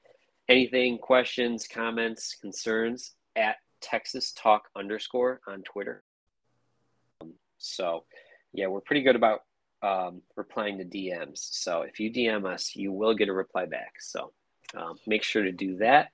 [0.48, 6.02] anything, questions, comments, concerns at Texas Talk underscore on Twitter.
[7.20, 8.04] Um, so,
[8.52, 9.40] yeah, we're pretty good about
[9.82, 11.38] um, replying to DMs.
[11.50, 13.94] So if you DM us, you will get a reply back.
[14.00, 14.32] So
[14.74, 16.08] um, make sure to do that.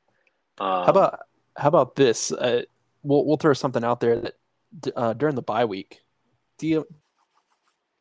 [0.59, 1.21] How about
[1.57, 2.33] how about this?
[2.33, 2.63] Uh,
[3.03, 4.35] we'll we'll throw something out there that
[4.97, 6.01] uh, during the bye week,
[6.61, 6.85] DM,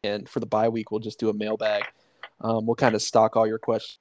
[0.04, 1.84] and for the bye week, we'll just do a mailbag
[2.42, 4.00] um, we'll kind of stock all your questions.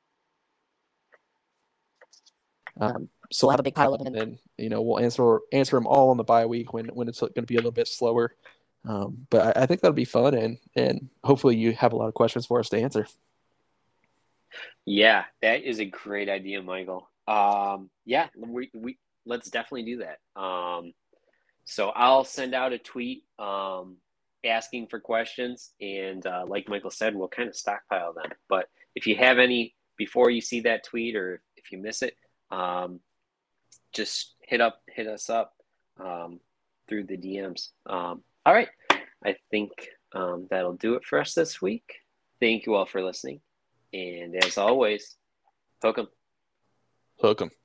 [2.78, 5.40] Um, so we'll have a big pile of them, and then you know we'll answer
[5.50, 7.70] answer them all on the bye week when when it's going to be a little
[7.70, 8.34] bit slower.
[8.84, 12.08] Um, but I, I, think that'll be fun, and and hopefully you have a lot
[12.08, 13.06] of questions for us to answer.
[14.84, 17.08] Yeah, that is a great idea, Michael.
[17.28, 20.40] Um, yeah, we we let's definitely do that.
[20.40, 20.92] Um,
[21.64, 23.96] so I'll send out a tweet um,
[24.44, 25.72] asking for questions.
[25.80, 28.30] And uh, like Michael said, we'll kind of stockpile them.
[28.48, 32.16] But if you have any before you see that tweet or if you miss it,
[32.50, 33.00] um,
[33.92, 35.54] just hit up, hit us up
[35.98, 36.40] um,
[36.88, 37.70] through the DMs.
[37.86, 38.68] Um, all right.
[39.24, 39.70] I think
[40.14, 41.94] um, that'll do it for us this week.
[42.40, 43.40] Thank you all for listening.
[43.92, 45.16] And as always,
[45.98, 46.08] 'em.
[47.18, 47.56] Hook 'em.